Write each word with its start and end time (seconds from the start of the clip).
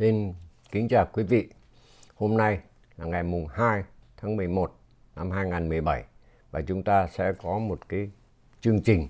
Xin 0.00 0.34
kính 0.72 0.88
chào 0.88 1.06
quý 1.12 1.22
vị. 1.22 1.48
Hôm 2.14 2.36
nay 2.36 2.60
là 2.96 3.04
ngày 3.04 3.22
mùng 3.22 3.46
2 3.46 3.84
tháng 4.16 4.36
11 4.36 4.72
năm 5.16 5.30
2017 5.30 6.04
và 6.50 6.60
chúng 6.60 6.82
ta 6.82 7.06
sẽ 7.06 7.32
có 7.42 7.58
một 7.58 7.88
cái 7.88 8.10
chương 8.60 8.82
trình 8.82 9.08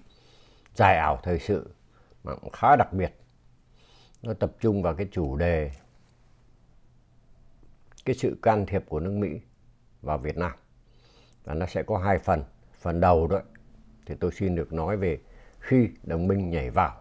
dài 0.75 0.97
ảo 0.97 1.21
thời 1.23 1.39
sự 1.39 1.71
mà 2.25 2.35
cũng 2.35 2.51
khá 2.51 2.77
đặc 2.77 2.93
biệt. 2.93 3.13
Nó 4.23 4.33
tập 4.33 4.53
trung 4.61 4.83
vào 4.83 4.95
cái 4.95 5.09
chủ 5.13 5.37
đề 5.37 5.71
cái 8.05 8.15
sự 8.15 8.39
can 8.43 8.67
thiệp 8.67 8.85
của 8.89 9.01
nước 9.01 9.13
Mỹ 9.13 9.41
vào 10.03 10.19
Việt 10.19 10.37
Nam. 10.37 10.53
Và 11.45 11.55
nó 11.55 11.67
sẽ 11.67 11.83
có 11.83 11.99
hai 11.99 12.19
phần. 12.19 12.45
Phần 12.81 13.01
đầu 13.01 13.27
đó 13.27 13.41
thì 14.07 14.15
tôi 14.21 14.31
xin 14.33 14.55
được 14.55 14.73
nói 14.73 14.97
về 14.97 15.19
khi 15.61 15.89
đồng 16.03 16.29
minh 16.29 16.51
nhảy 16.51 16.71
vào. 16.71 17.01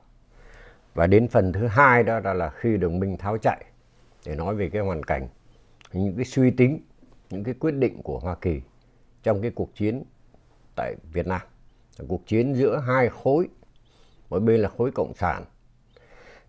Và 0.93 1.07
đến 1.07 1.27
phần 1.27 1.53
thứ 1.53 1.67
hai 1.67 2.03
đó 2.03 2.19
là 2.19 2.49
khi 2.49 2.77
đồng 2.77 2.99
minh 2.99 3.17
tháo 3.17 3.37
chạy 3.37 3.65
để 4.25 4.35
nói 4.35 4.55
về 4.55 4.69
cái 4.69 4.81
hoàn 4.81 5.03
cảnh, 5.03 5.27
những 5.93 6.15
cái 6.15 6.25
suy 6.25 6.51
tính, 6.51 6.79
những 7.29 7.43
cái 7.43 7.53
quyết 7.53 7.71
định 7.71 8.01
của 8.03 8.19
Hoa 8.19 8.35
Kỳ 8.35 8.61
trong 9.23 9.41
cái 9.41 9.51
cuộc 9.51 9.75
chiến 9.75 10.03
tại 10.75 10.95
Việt 11.13 11.27
Nam. 11.27 11.41
Cuộc 12.07 12.27
chiến 12.27 12.53
giữa 12.53 12.77
hai 12.87 13.09
khối, 13.09 13.47
một 14.29 14.39
bên 14.39 14.61
là 14.61 14.69
khối 14.69 14.91
Cộng 14.91 15.13
sản 15.13 15.45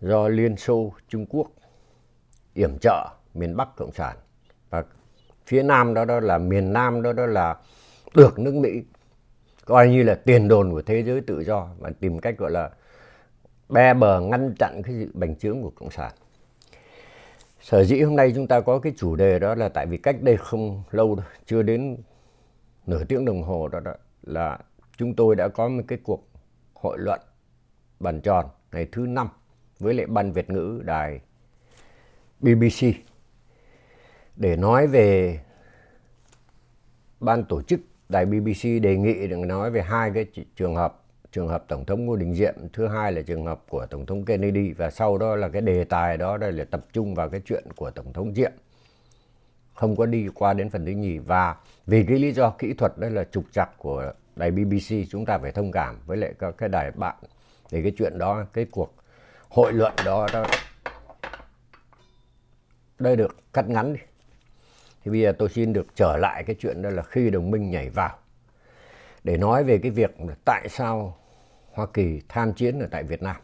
do 0.01 0.27
Liên 0.27 0.57
Xô 0.57 0.93
Trung 1.09 1.25
Quốc 1.29 1.47
yểm 2.53 2.77
trợ 2.81 3.09
miền 3.33 3.57
Bắc 3.57 3.75
Cộng 3.75 3.91
sản 3.91 4.17
và 4.69 4.83
phía 5.45 5.63
Nam 5.63 5.93
đó 5.93 6.05
đó 6.05 6.19
là 6.19 6.37
miền 6.37 6.73
Nam 6.73 7.01
đó 7.01 7.13
đó 7.13 7.25
là 7.25 7.57
được 8.15 8.39
nước 8.39 8.53
Mỹ 8.53 8.83
coi 9.65 9.89
như 9.89 10.03
là 10.03 10.15
tiền 10.15 10.47
đồn 10.47 10.71
của 10.71 10.81
thế 10.81 11.03
giới 11.03 11.21
tự 11.21 11.43
do 11.43 11.69
và 11.79 11.91
tìm 11.99 12.19
cách 12.19 12.37
gọi 12.37 12.51
là 12.51 12.69
be 13.69 13.93
bờ 13.93 14.19
ngăn 14.21 14.55
chặn 14.59 14.81
cái 14.83 14.93
sự 14.99 15.11
bành 15.13 15.35
trướng 15.35 15.61
của 15.61 15.71
cộng 15.75 15.91
sản 15.91 16.11
sở 17.61 17.83
dĩ 17.83 18.01
hôm 18.01 18.15
nay 18.15 18.31
chúng 18.35 18.47
ta 18.47 18.59
có 18.59 18.79
cái 18.79 18.93
chủ 18.97 19.15
đề 19.15 19.39
đó 19.39 19.55
là 19.55 19.69
tại 19.69 19.85
vì 19.85 19.97
cách 19.97 20.21
đây 20.21 20.37
không 20.37 20.83
lâu 20.91 21.17
chưa 21.45 21.61
đến 21.61 21.97
nửa 22.85 23.03
tiếng 23.03 23.25
đồng 23.25 23.43
hồ 23.43 23.67
đó, 23.67 23.79
đó 23.79 23.93
là 24.21 24.59
chúng 24.97 25.15
tôi 25.15 25.35
đã 25.35 25.47
có 25.47 25.69
một 25.69 25.83
cái 25.87 25.99
cuộc 26.03 26.27
hội 26.73 26.97
luận 26.99 27.21
bàn 27.99 28.21
tròn 28.21 28.45
ngày 28.71 28.87
thứ 28.91 29.05
năm 29.05 29.29
với 29.79 29.93
lại 29.93 30.05
ban 30.05 30.31
Việt 30.31 30.49
ngữ 30.49 30.81
đài 30.85 31.19
BBC 32.39 32.85
để 34.35 34.55
nói 34.55 34.87
về 34.87 35.39
ban 37.19 37.43
tổ 37.43 37.61
chức 37.61 37.79
đài 38.09 38.25
BBC 38.25 38.63
đề 38.81 38.97
nghị 38.97 39.27
được 39.27 39.37
nói 39.37 39.71
về 39.71 39.81
hai 39.81 40.11
cái 40.13 40.25
trường 40.55 40.75
hợp 40.75 41.00
trường 41.31 41.47
hợp 41.47 41.65
tổng 41.67 41.85
thống 41.85 42.05
Ngô 42.05 42.15
Đình 42.15 42.35
Diệm, 42.35 42.53
thứ 42.73 42.87
hai 42.87 43.11
là 43.11 43.21
trường 43.21 43.45
hợp 43.45 43.61
của 43.69 43.85
tổng 43.85 44.05
thống 44.05 44.25
Kennedy, 44.25 44.71
và 44.71 44.89
sau 44.89 45.17
đó 45.17 45.35
là 45.35 45.49
cái 45.49 45.61
đề 45.61 45.83
tài 45.83 46.17
đó, 46.17 46.37
đây 46.37 46.51
là 46.51 46.65
tập 46.65 46.85
trung 46.93 47.15
vào 47.15 47.29
cái 47.29 47.41
chuyện 47.45 47.63
của 47.75 47.91
tổng 47.91 48.13
thống 48.13 48.35
Diệm. 48.35 48.51
Không 49.73 49.95
có 49.95 50.05
đi 50.05 50.27
qua 50.33 50.53
đến 50.53 50.69
phần 50.69 50.85
thứ 50.85 50.91
nhì, 50.91 51.17
và 51.17 51.55
vì 51.85 52.05
cái 52.05 52.19
lý 52.19 52.31
do 52.31 52.49
kỹ 52.49 52.73
thuật 52.73 52.97
đây 52.97 53.11
là 53.11 53.23
trục 53.23 53.43
trặc 53.51 53.77
của 53.77 54.13
đài 54.35 54.51
BBC 54.51 54.95
chúng 55.09 55.25
ta 55.25 55.37
phải 55.37 55.51
thông 55.51 55.71
cảm 55.71 55.99
với 56.05 56.17
lại 56.17 56.33
các 56.39 56.55
cái 56.57 56.69
đài 56.69 56.91
bạn 56.91 57.15
để 57.71 57.81
cái 57.81 57.91
chuyện 57.97 58.17
đó, 58.17 58.45
cái 58.53 58.65
cuộc 58.71 58.93
hội 59.49 59.73
luận 59.73 59.93
đó 60.05 60.27
đó. 60.33 60.45
Đây 62.99 63.15
được 63.15 63.37
cắt 63.53 63.69
ngắn 63.69 63.93
đi. 63.93 63.99
Thì 65.03 65.11
bây 65.11 65.21
giờ 65.21 65.33
tôi 65.37 65.49
xin 65.49 65.73
được 65.73 65.87
trở 65.95 66.17
lại 66.17 66.43
cái 66.43 66.55
chuyện 66.59 66.81
đó 66.81 66.89
là 66.89 67.03
khi 67.03 67.29
đồng 67.29 67.51
minh 67.51 67.69
nhảy 67.69 67.89
vào. 67.89 68.17
Để 69.23 69.37
nói 69.37 69.63
về 69.63 69.77
cái 69.77 69.91
việc 69.91 70.15
tại 70.45 70.67
sao 70.69 71.17
Hoa 71.73 71.85
Kỳ 71.93 72.21
tham 72.29 72.53
chiến 72.53 72.79
ở 72.79 72.87
tại 72.91 73.03
Việt 73.03 73.21
Nam. 73.21 73.35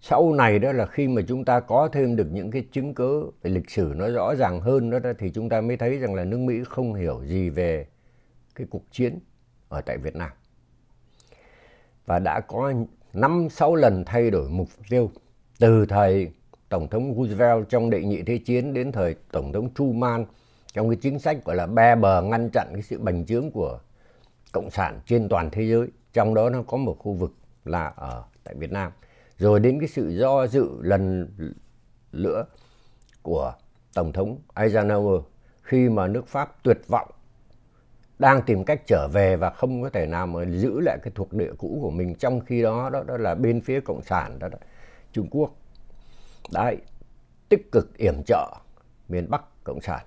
Sau 0.00 0.32
này 0.32 0.58
đó 0.58 0.72
là 0.72 0.86
khi 0.86 1.08
mà 1.08 1.22
chúng 1.28 1.44
ta 1.44 1.60
có 1.60 1.88
thêm 1.92 2.16
được 2.16 2.26
những 2.32 2.50
cái 2.50 2.66
chứng 2.72 2.94
cứ 2.94 3.30
về 3.42 3.50
lịch 3.50 3.70
sử 3.70 3.92
nó 3.96 4.08
rõ 4.08 4.34
ràng 4.34 4.60
hơn 4.60 4.90
đó, 4.90 4.98
đó 4.98 5.10
thì 5.18 5.30
chúng 5.30 5.48
ta 5.48 5.60
mới 5.60 5.76
thấy 5.76 5.98
rằng 5.98 6.14
là 6.14 6.24
nước 6.24 6.38
Mỹ 6.38 6.62
không 6.68 6.94
hiểu 6.94 7.20
gì 7.24 7.50
về 7.50 7.86
cái 8.54 8.66
cuộc 8.70 8.82
chiến 8.90 9.18
ở 9.68 9.80
tại 9.80 9.98
Việt 9.98 10.16
Nam. 10.16 10.30
Và 12.06 12.18
đã 12.18 12.40
có 12.40 12.72
5-6 13.12 13.74
lần 13.74 14.04
thay 14.04 14.30
đổi 14.30 14.48
mục 14.48 14.68
tiêu 14.90 15.10
từ 15.58 15.86
thời 15.86 16.30
Tổng 16.68 16.88
thống 16.88 17.14
Roosevelt 17.16 17.68
trong 17.68 17.90
đệ 17.90 18.02
nhị 18.02 18.22
thế 18.22 18.38
chiến 18.38 18.74
đến 18.74 18.92
thời 18.92 19.14
Tổng 19.32 19.52
thống 19.52 19.74
Truman 19.74 20.24
trong 20.72 20.88
cái 20.88 20.96
chính 20.96 21.18
sách 21.18 21.44
gọi 21.44 21.56
là 21.56 21.66
be 21.66 21.96
bờ 21.96 22.22
ngăn 22.22 22.50
chặn 22.52 22.68
cái 22.72 22.82
sự 22.82 22.98
bành 22.98 23.26
trướng 23.26 23.50
của 23.50 23.78
Cộng 24.52 24.70
sản 24.70 25.00
trên 25.06 25.28
toàn 25.28 25.50
thế 25.50 25.62
giới. 25.62 25.88
Trong 26.14 26.34
đó 26.34 26.50
nó 26.50 26.62
có 26.62 26.76
một 26.76 26.96
khu 26.98 27.12
vực 27.12 27.34
là 27.64 27.92
ở 27.96 28.24
tại 28.44 28.54
Việt 28.54 28.72
Nam. 28.72 28.92
Rồi 29.38 29.60
đến 29.60 29.80
cái 29.80 29.88
sự 29.88 30.08
do 30.08 30.46
dự 30.46 30.68
lần 30.82 31.28
nữa 32.12 32.44
của 33.22 33.54
Tổng 33.94 34.12
thống 34.12 34.38
Eisenhower 34.54 35.22
khi 35.62 35.88
mà 35.88 36.06
nước 36.06 36.28
Pháp 36.28 36.56
tuyệt 36.62 36.78
vọng 36.88 37.10
đang 38.18 38.42
tìm 38.42 38.64
cách 38.64 38.82
trở 38.86 39.08
về 39.12 39.36
và 39.36 39.50
không 39.50 39.82
có 39.82 39.90
thể 39.90 40.06
nào 40.06 40.26
mà 40.26 40.44
giữ 40.44 40.80
lại 40.80 40.98
cái 41.02 41.12
thuộc 41.14 41.32
địa 41.32 41.52
cũ 41.58 41.78
của 41.82 41.90
mình. 41.90 42.14
Trong 42.14 42.40
khi 42.40 42.62
đó 42.62 42.90
đó, 42.90 43.02
đó 43.02 43.16
là 43.16 43.34
bên 43.34 43.60
phía 43.60 43.80
cộng 43.80 44.02
sản 44.02 44.38
đó, 44.38 44.48
đó 44.48 44.58
Trung 45.12 45.28
Quốc. 45.30 45.50
Đã 46.52 46.74
tích 47.48 47.72
cực 47.72 47.96
yểm 47.96 48.22
trợ 48.26 48.50
miền 49.08 49.30
Bắc 49.30 49.64
cộng 49.64 49.80
sản 49.80 50.06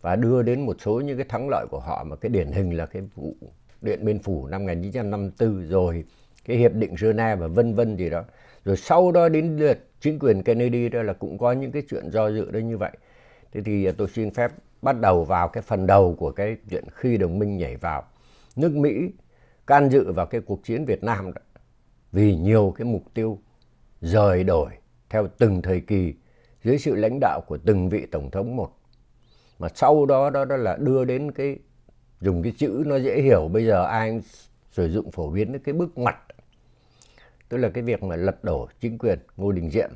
và 0.00 0.16
đưa 0.16 0.42
đến 0.42 0.66
một 0.66 0.76
số 0.80 1.00
những 1.00 1.16
cái 1.16 1.26
thắng 1.28 1.48
lợi 1.48 1.66
của 1.70 1.80
họ. 1.80 2.04
Mà 2.04 2.16
cái 2.16 2.30
điển 2.30 2.52
hình 2.52 2.76
là 2.76 2.86
cái 2.86 3.02
vụ 3.14 3.34
Điện 3.82 4.04
Biên 4.04 4.18
Phủ 4.18 4.46
năm 4.46 4.62
1954 4.62 5.68
rồi 5.68 6.04
cái 6.44 6.56
hiệp 6.56 6.72
định 6.72 6.94
Geneva 7.00 7.34
và 7.34 7.46
vân 7.46 7.74
vân 7.74 7.96
gì 7.96 8.10
đó. 8.10 8.24
Rồi 8.64 8.76
sau 8.76 9.12
đó 9.12 9.28
đến 9.28 9.56
lượt 9.56 9.78
chính 10.00 10.18
quyền 10.18 10.42
Kennedy 10.42 10.88
đó 10.88 11.02
là 11.02 11.12
cũng 11.12 11.38
có 11.38 11.52
những 11.52 11.72
cái 11.72 11.82
chuyện 11.90 12.10
do 12.10 12.28
dự 12.28 12.50
đó 12.50 12.58
như 12.58 12.78
vậy. 12.78 12.92
Thế 13.52 13.60
thì 13.64 13.84
à, 13.84 13.92
tôi 13.96 14.08
xin 14.08 14.30
phép 14.30 14.52
bắt 14.82 15.00
đầu 15.00 15.24
vào 15.24 15.48
cái 15.48 15.62
phần 15.62 15.86
đầu 15.86 16.14
của 16.18 16.30
cái 16.30 16.56
chuyện 16.70 16.84
khi 16.94 17.16
đồng 17.16 17.38
minh 17.38 17.56
nhảy 17.56 17.76
vào. 17.76 18.02
Nước 18.56 18.72
Mỹ 18.72 19.10
can 19.66 19.88
dự 19.90 20.12
vào 20.12 20.26
cái 20.26 20.40
cuộc 20.40 20.64
chiến 20.64 20.84
Việt 20.84 21.04
Nam 21.04 21.32
đó, 21.32 21.42
vì 22.12 22.36
nhiều 22.36 22.74
cái 22.76 22.84
mục 22.84 23.02
tiêu 23.14 23.38
rời 24.00 24.44
đổi 24.44 24.70
theo 25.10 25.28
từng 25.38 25.62
thời 25.62 25.80
kỳ 25.80 26.14
dưới 26.64 26.78
sự 26.78 26.94
lãnh 26.94 27.18
đạo 27.20 27.40
của 27.46 27.58
từng 27.64 27.88
vị 27.88 28.06
tổng 28.06 28.30
thống 28.30 28.56
một. 28.56 28.70
Mà 29.58 29.68
sau 29.74 30.06
đó 30.06 30.30
đó, 30.30 30.44
đó 30.44 30.56
là 30.56 30.76
đưa 30.76 31.04
đến 31.04 31.32
cái 31.32 31.58
dùng 32.22 32.42
cái 32.42 32.52
chữ 32.58 32.82
nó 32.86 32.96
dễ 32.96 33.22
hiểu. 33.22 33.48
Bây 33.48 33.66
giờ 33.66 33.84
ai 33.84 34.20
sử 34.70 34.88
dụng 34.88 35.10
phổ 35.10 35.30
biến 35.30 35.58
cái 35.58 35.72
bước 35.72 35.90
ngoặt 35.94 36.16
tức 37.48 37.58
là 37.58 37.68
cái 37.68 37.82
việc 37.82 38.02
mà 38.02 38.16
lật 38.16 38.44
đổ 38.44 38.68
chính 38.80 38.98
quyền 38.98 39.18
Ngô 39.36 39.52
Đình 39.52 39.70
Diệm 39.70 39.90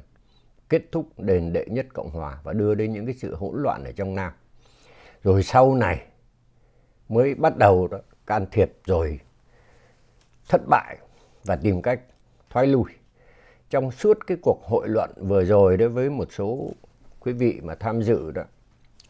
kết 0.69 0.83
thúc 0.93 1.19
đền 1.19 1.53
đệ 1.53 1.67
nhất 1.69 1.87
Cộng 1.95 2.11
Hòa 2.11 2.39
và 2.43 2.53
đưa 2.53 2.75
đến 2.75 2.93
những 2.93 3.07
cái 3.07 3.15
sự 3.15 3.35
hỗn 3.35 3.63
loạn 3.63 3.85
ở 3.85 3.93
trong 3.93 4.15
Nam. 4.15 4.33
Rồi 5.23 5.43
sau 5.43 5.75
này 5.75 6.07
mới 7.09 7.35
bắt 7.35 7.57
đầu 7.57 7.89
đó, 7.89 7.99
can 8.27 8.47
thiệp 8.53 8.73
rồi 8.85 9.21
thất 10.49 10.61
bại 10.69 10.99
và 11.45 11.57
tìm 11.57 11.83
cách 11.83 12.01
thoái 12.51 12.67
lui. 12.67 12.91
Trong 13.71 13.91
suốt 13.91 14.19
cái 14.27 14.37
cuộc 14.43 14.63
hội 14.65 14.89
luận 14.89 15.11
vừa 15.17 15.45
rồi 15.45 15.77
đối 15.77 15.89
với 15.89 16.11
một 16.11 16.33
số 16.33 16.71
quý 17.21 17.33
vị 17.33 17.61
mà 17.63 17.75
tham 17.75 18.03
dự 18.03 18.31
đó 18.31 18.43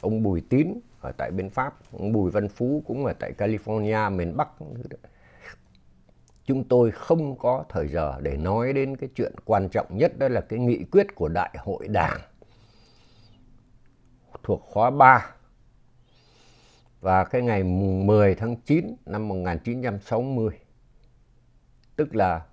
ông 0.01 0.23
Bùi 0.23 0.43
Tín 0.49 0.81
ở 1.01 1.13
tại 1.13 1.31
bên 1.31 1.51
Pháp, 1.51 1.93
Bùi 1.93 2.31
Văn 2.31 2.49
Phú 2.49 2.83
cũng 2.87 3.07
ở 3.07 3.13
tại 3.13 3.33
California, 3.39 4.17
miền 4.17 4.37
Bắc. 4.37 4.49
Chúng 6.45 6.65
tôi 6.65 6.91
không 6.91 7.39
có 7.39 7.65
thời 7.69 7.89
giờ 7.89 8.15
để 8.23 8.37
nói 8.37 8.73
đến 8.73 8.97
cái 8.97 9.11
chuyện 9.15 9.33
quan 9.45 9.69
trọng 9.69 9.87
nhất, 9.91 10.19
đó 10.19 10.29
là 10.29 10.41
cái 10.41 10.59
nghị 10.59 10.85
quyết 10.85 11.07
của 11.15 11.29
Đại 11.29 11.55
hội 11.59 11.89
Đảng 11.89 12.21
thuộc 14.43 14.63
khóa 14.63 14.91
3 14.91 15.35
và 17.01 17.25
cái 17.25 17.43
ngày 17.43 17.63
10 17.65 18.35
tháng 18.35 18.57
9 18.57 18.97
năm 19.07 19.29
1960 19.29 20.59
tức 21.97 22.15
là 22.15 22.47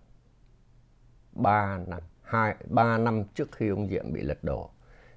3 1.31 1.77
năm 1.87 1.99
2 2.21 2.55
3 2.69 2.97
năm 2.97 3.23
trước 3.33 3.51
khi 3.51 3.69
ông 3.69 3.87
Diệm 3.89 4.13
bị 4.13 4.21
lật 4.21 4.43
đổ, 4.43 4.69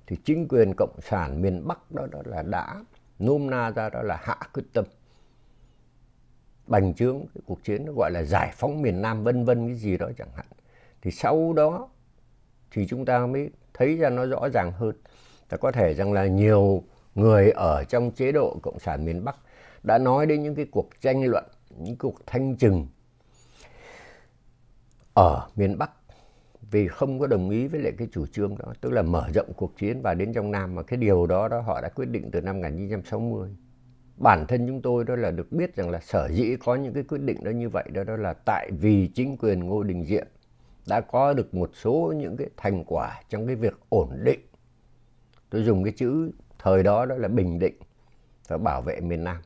thì 0.07 0.17
chính 0.25 0.49
quyền 0.49 0.75
cộng 0.77 1.01
sản 1.01 1.43
miền 1.43 1.69
Bắc 1.69 1.91
đó 1.91 2.07
đó 2.11 2.23
là 2.25 2.43
đã 2.43 2.85
nôm 3.19 3.51
na 3.51 3.71
ra 3.71 3.91
đó 3.91 4.03
là 4.03 4.19
hạ 4.23 4.37
quyết 4.53 4.65
tâm. 4.73 4.85
Bành 6.67 6.95
trướng, 6.95 7.21
cái 7.35 7.43
cuộc 7.47 7.65
chiến 7.65 7.85
nó 7.87 7.93
gọi 7.93 8.11
là 8.11 8.23
giải 8.23 8.53
phóng 8.55 8.83
miền 8.83 9.03
Nam, 9.03 9.25
vân 9.25 9.45
vân 9.45 9.67
cái 9.67 9.77
gì 9.77 9.97
đó 9.97 10.11
chẳng 10.19 10.31
hạn. 10.37 10.47
Thì 11.03 11.11
sau 11.11 11.53
đó 11.53 11.89
thì 12.71 12.87
chúng 12.87 13.05
ta 13.05 13.27
mới 13.27 13.51
thấy 13.75 13.97
ra 13.97 14.11
nó 14.11 14.27
rõ 14.27 14.49
ràng 14.55 14.73
hơn. 14.73 14.97
Ta 15.49 15.57
có 15.57 15.73
thể 15.73 15.95
rằng 15.95 16.13
là 16.13 16.27
nhiều 16.27 16.83
người 17.15 17.51
ở 17.51 17.85
trong 17.85 18.11
chế 18.11 18.33
độ 18.33 18.59
cộng 18.63 18.79
sản 18.79 19.05
miền 19.05 19.25
Bắc 19.25 19.37
đã 19.83 19.99
nói 19.99 20.27
đến 20.27 20.43
những 20.43 20.55
cái 20.55 20.67
cuộc 20.71 20.91
tranh 21.01 21.25
luận, 21.25 21.45
những 21.71 21.97
cuộc 21.97 22.27
thanh 22.27 22.57
trừng 22.57 22.87
ở 25.15 25.49
miền 25.57 25.79
Bắc 25.79 25.91
vì 26.71 26.89
không 26.89 27.19
có 27.19 27.27
đồng 27.27 27.51
ý 27.51 27.67
với 27.67 27.81
lại 27.81 27.93
cái 27.99 28.09
chủ 28.13 28.27
trương 28.27 28.59
đó, 28.59 28.73
tức 28.81 28.93
là 28.93 29.03
mở 29.03 29.29
rộng 29.35 29.53
cuộc 29.57 29.79
chiến 29.79 30.01
và 30.03 30.15
đến 30.15 30.33
trong 30.33 30.51
Nam. 30.51 30.75
Mà 30.75 30.83
cái 30.83 30.97
điều 30.97 31.27
đó 31.27 31.49
đó 31.49 31.61
họ 31.61 31.81
đã 31.81 31.89
quyết 31.89 32.07
định 32.07 32.31
từ 32.31 32.41
năm 32.41 32.57
1960 32.57 33.57
bản 34.17 34.47
thân 34.47 34.67
chúng 34.67 34.83
tôi 34.83 35.05
đó 35.05 35.17
là 35.17 35.31
được 35.31 35.53
biết 35.53 35.77
rằng 35.77 35.91
là 35.91 36.01
sở 36.01 36.29
dĩ 36.29 36.57
có 36.65 36.75
những 36.75 36.95
cái 36.95 37.03
quyết 37.03 37.19
định 37.19 37.45
đó 37.45 37.51
như 37.51 37.69
vậy 37.69 37.85
đó 37.93 38.05
đó 38.05 38.17
là 38.17 38.33
tại 38.33 38.71
vì 38.81 39.07
chính 39.15 39.37
quyền 39.37 39.61
Ngô 39.61 39.83
Đình 39.83 40.05
Diệm 40.05 40.27
đã 40.89 41.01
có 41.01 41.33
được 41.33 41.55
một 41.55 41.71
số 41.75 42.15
những 42.17 42.37
cái 42.37 42.49
thành 42.57 42.85
quả 42.85 43.23
trong 43.29 43.47
cái 43.47 43.57
việc 43.57 43.75
ổn 43.89 44.09
định. 44.25 44.41
Tôi 45.51 45.65
dùng 45.65 45.85
cái 45.85 45.93
chữ 45.97 46.31
thời 46.59 46.83
đó 46.83 47.07
đó 47.07 47.17
là 47.17 47.29
bình 47.29 47.59
định 47.59 47.75
và 48.49 48.59
bảo 48.59 48.83
vệ 48.83 49.01
miền 49.01 49.25
Nam. 49.25 49.37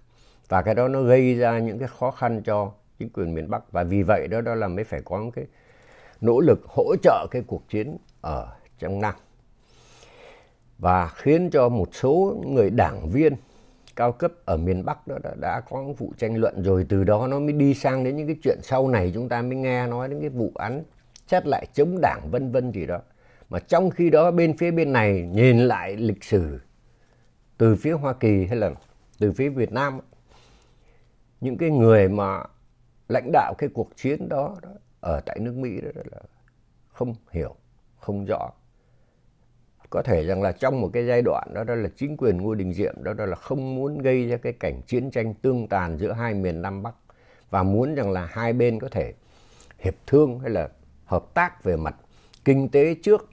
Và 0.49 0.63
cái 0.63 0.75
đó 0.75 0.89
nó 0.89 1.03
gây 1.03 1.35
ra 1.35 1.59
những 1.59 1.79
cái 1.79 1.89
khó 1.89 2.11
khăn 2.11 2.43
cho 2.43 2.73
chính 2.99 3.09
quyền 3.09 3.35
miền 3.35 3.51
Bắc. 3.51 3.73
Và 3.73 3.85
vì 3.85 4.03
vậy 4.03 4.29
đó 4.29 4.41
đó 4.41 4.55
là 4.55 4.69
mới 4.69 4.85
phải 4.85 5.03
có 5.05 5.23
một 5.23 5.31
cái 5.35 5.47
nỗ 6.21 6.41
lực 6.41 6.65
hỗ 6.67 6.97
trợ 7.03 7.27
cái 7.31 7.43
cuộc 7.47 7.69
chiến 7.69 7.97
ở 8.21 8.49
trong 8.79 9.01
Nam. 9.01 9.15
Và 10.79 11.09
khiến 11.09 11.51
cho 11.51 11.69
một 11.69 11.95
số 11.95 12.43
người 12.47 12.71
đảng 12.71 13.11
viên 13.11 13.35
cao 13.97 14.13
cấp 14.13 14.33
ở 14.45 14.57
miền 14.57 14.85
Bắc 14.85 15.07
đó 15.07 15.19
đã, 15.23 15.35
đã 15.41 15.61
có 15.61 15.85
vụ 15.99 16.13
tranh 16.19 16.37
luận 16.37 16.63
rồi 16.63 16.87
từ 16.89 17.05
đó 17.05 17.27
nó 17.27 17.39
mới 17.39 17.53
đi 17.53 17.75
sang 17.75 18.05
đến 18.05 18.17
những 18.17 18.27
cái 18.27 18.37
chuyện 18.43 18.59
sau 18.63 18.89
này 18.89 19.11
chúng 19.15 19.29
ta 19.29 19.43
mới 19.43 19.57
nghe 19.57 19.87
nói 19.87 20.09
đến 20.09 20.21
cái 20.21 20.29
vụ 20.29 20.53
án 20.55 20.83
xét 21.27 21.47
lại 21.47 21.67
chống 21.75 22.01
đảng 22.01 22.31
vân 22.31 22.53
vân 22.53 22.73
gì 22.73 22.87
đó. 22.87 22.99
Mà 23.51 23.59
trong 23.59 23.91
khi 23.91 24.11
đó 24.11 24.31
bên 24.31 24.57
phía 24.57 24.71
bên 24.71 24.93
này 24.93 25.29
nhìn 25.33 25.59
lại 25.59 25.97
lịch 25.97 26.25
sử 26.25 26.61
từ 27.59 27.77
phía 27.77 27.93
Hoa 27.93 28.13
Kỳ 28.13 28.47
hay 28.47 28.57
là 28.57 28.71
từ 29.19 29.33
phía 29.33 29.49
Việt 29.49 29.73
Nam 29.73 30.01
những 31.41 31.57
cái 31.57 31.71
người 31.71 32.09
mà 32.09 32.45
lãnh 33.09 33.33
đạo 33.33 33.55
cái 33.59 33.71
cuộc 33.75 33.97
chiến 33.97 34.29
đó, 34.29 34.57
đó 34.63 34.71
ở 35.01 35.21
tại 35.21 35.39
nước 35.41 35.55
Mỹ 35.57 35.81
đó 35.81 35.91
là 35.95 36.21
không 36.89 37.15
hiểu 37.31 37.55
không 38.01 38.25
rõ. 38.25 38.51
Có 39.91 40.03
thể 40.03 40.25
rằng 40.25 40.43
là 40.43 40.53
trong 40.53 40.81
một 40.81 40.91
cái 40.93 41.07
giai 41.07 41.23
đoạn 41.23 41.49
đó, 41.55 41.65
đó 41.65 41.75
là 41.75 41.89
chính 41.97 42.17
quyền 42.17 42.37
Ngô 42.37 42.55
Đình 42.55 42.73
Diệm 42.73 43.03
đó, 43.03 43.13
đó 43.13 43.27
là 43.27 43.37
không 43.37 43.75
muốn 43.75 43.99
gây 43.99 44.29
ra 44.29 44.37
cái 44.37 44.53
cảnh 44.53 44.83
chiến 44.87 45.11
tranh 45.11 45.35
tương 45.35 45.69
tàn 45.69 45.99
giữa 45.99 46.13
hai 46.13 46.35
miền 46.35 46.63
Nam 46.63 46.83
Bắc 46.83 46.95
và 47.51 47.63
muốn 47.63 47.95
rằng 47.95 48.11
là 48.11 48.27
hai 48.27 48.53
bên 48.53 48.81
có 48.81 48.89
thể 48.89 49.15
hiệp 49.79 49.95
thương 50.07 50.39
hay 50.39 50.51
là 50.51 50.69
hợp 51.05 51.25
tác 51.35 51.65
về 51.65 51.77
mặt 51.77 51.97
kinh 52.45 52.69
tế 52.69 52.95
trước. 53.03 53.31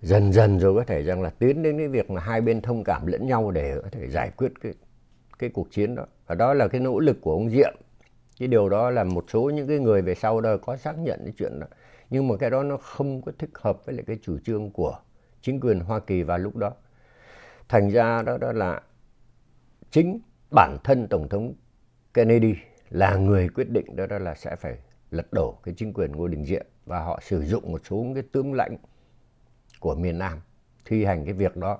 Dần 0.00 0.32
dần 0.32 0.58
rồi 0.58 0.74
có 0.74 0.84
thể 0.84 1.02
rằng 1.02 1.22
là 1.22 1.30
tiến 1.30 1.62
đến 1.62 1.78
cái 1.78 1.88
việc 1.88 2.10
mà 2.10 2.20
hai 2.20 2.40
bên 2.40 2.60
thông 2.60 2.84
cảm 2.84 3.06
lẫn 3.06 3.26
nhau 3.26 3.50
để 3.50 3.80
có 3.82 3.88
thể 3.92 4.08
giải 4.08 4.30
quyết 4.36 4.52
cái 4.60 4.74
cái 5.38 5.50
cuộc 5.50 5.70
chiến 5.70 5.94
đó. 5.94 6.06
Và 6.26 6.34
đó 6.34 6.54
là 6.54 6.68
cái 6.68 6.80
nỗ 6.80 6.98
lực 6.98 7.18
của 7.20 7.32
ông 7.32 7.50
Diệm 7.50 7.74
cái 8.38 8.48
điều 8.48 8.68
đó 8.68 8.90
là 8.90 9.04
một 9.04 9.24
số 9.32 9.50
những 9.50 9.68
cái 9.68 9.78
người 9.78 10.02
về 10.02 10.14
sau 10.14 10.40
đó 10.40 10.56
có 10.56 10.76
xác 10.76 10.98
nhận 10.98 11.20
cái 11.24 11.34
chuyện 11.38 11.60
đó. 11.60 11.66
Nhưng 12.10 12.28
mà 12.28 12.36
cái 12.36 12.50
đó 12.50 12.62
nó 12.62 12.76
không 12.76 13.22
có 13.22 13.32
thích 13.38 13.50
hợp 13.54 13.86
với 13.86 13.94
lại 13.94 14.04
cái 14.06 14.18
chủ 14.22 14.38
trương 14.38 14.70
của 14.70 14.98
chính 15.40 15.60
quyền 15.60 15.80
Hoa 15.80 16.00
Kỳ 16.00 16.22
vào 16.22 16.38
lúc 16.38 16.56
đó. 16.56 16.72
Thành 17.68 17.90
ra 17.90 18.22
đó 18.22 18.38
đó 18.38 18.52
là 18.52 18.82
chính 19.90 20.20
bản 20.50 20.76
thân 20.84 21.06
tổng 21.08 21.28
thống 21.28 21.54
Kennedy 22.14 22.54
là 22.90 23.16
người 23.16 23.48
quyết 23.48 23.70
định 23.70 23.96
đó, 23.96 24.06
đó 24.06 24.18
là 24.18 24.34
sẽ 24.34 24.56
phải 24.56 24.78
lật 25.10 25.32
đổ 25.32 25.58
cái 25.62 25.74
chính 25.76 25.92
quyền 25.92 26.12
Ngô 26.12 26.28
Đình 26.28 26.44
Diệm 26.44 26.66
và 26.86 27.00
họ 27.00 27.20
sử 27.22 27.44
dụng 27.44 27.72
một 27.72 27.80
số 27.90 28.06
cái 28.14 28.22
tướng 28.32 28.52
lãnh 28.52 28.76
của 29.80 29.94
miền 29.94 30.18
Nam 30.18 30.40
thi 30.84 31.04
hành 31.04 31.24
cái 31.24 31.34
việc 31.34 31.56
đó. 31.56 31.78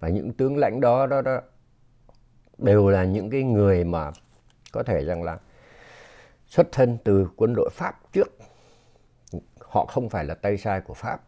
Và 0.00 0.08
những 0.08 0.32
tướng 0.32 0.56
lãnh 0.56 0.80
đó 0.80 1.06
đó 1.06 1.22
đó 1.22 1.40
đều 2.58 2.88
là 2.88 3.04
những 3.04 3.30
cái 3.30 3.42
người 3.42 3.84
mà 3.84 4.10
có 4.72 4.82
thể 4.82 5.04
rằng 5.04 5.22
là 5.22 5.38
xuất 6.48 6.72
thân 6.72 6.98
từ 7.04 7.28
quân 7.36 7.54
đội 7.56 7.70
Pháp 7.72 8.12
trước. 8.12 8.38
Họ 9.60 9.86
không 9.86 10.08
phải 10.08 10.24
là 10.24 10.34
tay 10.34 10.58
sai 10.58 10.80
của 10.80 10.94
Pháp. 10.94 11.20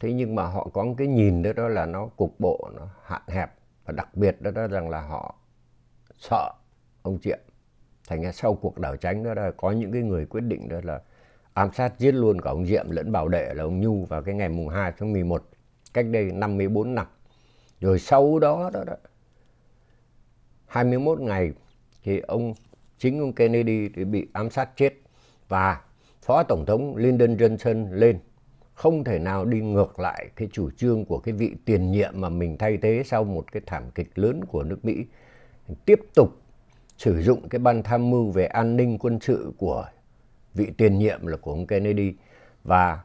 Thế 0.00 0.12
nhưng 0.12 0.34
mà 0.34 0.44
họ 0.44 0.68
có 0.72 0.86
cái 0.98 1.06
nhìn 1.06 1.42
đó 1.42 1.52
đó 1.52 1.68
là 1.68 1.86
nó 1.86 2.06
cục 2.06 2.40
bộ 2.40 2.70
nó 2.76 2.88
hạn 3.04 3.22
hẹp. 3.28 3.54
Và 3.84 3.92
đặc 3.92 4.14
biệt 4.14 4.40
đó, 4.40 4.50
đó 4.50 4.66
rằng 4.66 4.90
là 4.90 5.00
họ 5.00 5.34
sợ 6.18 6.52
ông 7.02 7.18
Triệu. 7.20 7.38
Thành 8.08 8.22
ra 8.22 8.32
sau 8.32 8.54
cuộc 8.54 8.78
đảo 8.78 8.96
tránh 8.96 9.24
đó 9.24 9.34
là 9.34 9.50
có 9.56 9.70
những 9.70 9.92
cái 9.92 10.02
người 10.02 10.26
quyết 10.26 10.40
định 10.40 10.68
đó 10.68 10.80
là 10.82 11.00
ám 11.54 11.72
sát 11.72 11.98
giết 11.98 12.12
luôn 12.12 12.40
cả 12.40 12.50
ông 12.50 12.66
Diệm 12.66 12.90
lẫn 12.90 13.12
bảo 13.12 13.28
đệ 13.28 13.54
là 13.54 13.64
ông 13.64 13.80
Nhu 13.80 14.04
vào 14.04 14.22
cái 14.22 14.34
ngày 14.34 14.48
mùng 14.48 14.68
2 14.68 14.92
tháng 14.98 15.12
11 15.12 15.48
cách 15.94 16.06
đây 16.10 16.32
54 16.32 16.94
năm. 16.94 17.06
Rồi 17.80 17.98
sau 17.98 18.38
đó 18.38 18.70
đó, 18.72 18.84
đó 18.84 18.94
21 20.66 21.20
ngày 21.20 21.52
thì 22.02 22.20
ông 22.20 22.54
chính 23.00 23.18
ông 23.18 23.32
Kennedy 23.32 23.88
thì 23.88 24.04
bị 24.04 24.26
ám 24.32 24.50
sát 24.50 24.76
chết 24.76 24.94
và 25.48 25.80
phó 26.22 26.42
tổng 26.42 26.64
thống 26.66 26.96
Lyndon 26.96 27.36
Johnson 27.36 27.92
lên. 27.92 28.18
Không 28.74 29.04
thể 29.04 29.18
nào 29.18 29.44
đi 29.44 29.60
ngược 29.60 30.00
lại 30.00 30.28
cái 30.36 30.48
chủ 30.52 30.70
trương 30.70 31.04
của 31.04 31.18
cái 31.18 31.34
vị 31.34 31.54
tiền 31.64 31.90
nhiệm 31.90 32.20
mà 32.20 32.28
mình 32.28 32.58
thay 32.58 32.76
thế 32.76 33.02
sau 33.06 33.24
một 33.24 33.52
cái 33.52 33.62
thảm 33.66 33.90
kịch 33.94 34.18
lớn 34.18 34.44
của 34.44 34.62
nước 34.62 34.84
Mỹ. 34.84 35.04
Tiếp 35.84 36.00
tục 36.14 36.36
sử 36.96 37.22
dụng 37.22 37.48
cái 37.48 37.58
ban 37.58 37.82
tham 37.82 38.10
mưu 38.10 38.30
về 38.30 38.46
an 38.46 38.76
ninh 38.76 38.98
quân 38.98 39.18
sự 39.20 39.52
của 39.58 39.86
vị 40.54 40.66
tiền 40.76 40.98
nhiệm 40.98 41.26
là 41.26 41.36
của 41.36 41.52
ông 41.52 41.66
Kennedy 41.66 42.14
và 42.64 43.00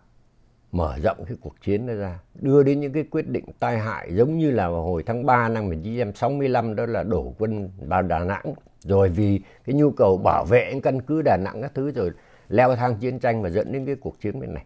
mở 0.72 0.98
rộng 1.04 1.26
cái 1.28 1.38
cuộc 1.42 1.62
chiến 1.62 1.88
đó 1.88 1.94
ra, 1.94 2.20
đưa 2.36 2.64
đến 2.64 2.80
những 2.80 2.94
cái 2.94 3.04
quyết 3.04 3.28
định 3.28 3.46
tai 3.60 3.80
hại 3.80 4.16
giống 4.16 4.38
như 4.38 4.52
là 4.52 4.70
vào 4.70 4.84
hồi 4.84 5.04
tháng 5.06 5.26
3 5.26 5.50
năm 5.50 5.64
1965 5.64 6.76
đó 6.76 6.86
là 6.86 7.04
đổ 7.04 7.34
quân 7.38 7.70
vào 7.78 8.02
Đà 8.02 8.20
Nẵng. 8.20 8.54
Rồi 8.80 9.10
vì 9.10 9.42
cái 9.66 9.76
nhu 9.76 9.92
cầu 9.92 10.18
bảo 10.18 10.46
vệ 10.50 10.80
căn 10.84 11.02
cứ 11.02 11.22
Đà 11.22 11.38
Nẵng 11.38 11.62
các 11.62 11.72
thứ 11.76 11.92
rồi 11.92 12.12
leo 12.50 12.76
thang 12.76 12.96
chiến 12.96 13.20
tranh 13.20 13.42
và 13.42 13.50
dẫn 13.50 13.72
đến 13.72 13.86
cái 13.86 13.96
cuộc 13.96 14.22
chiến 14.22 14.40
bên 14.40 14.54
này. 14.54 14.66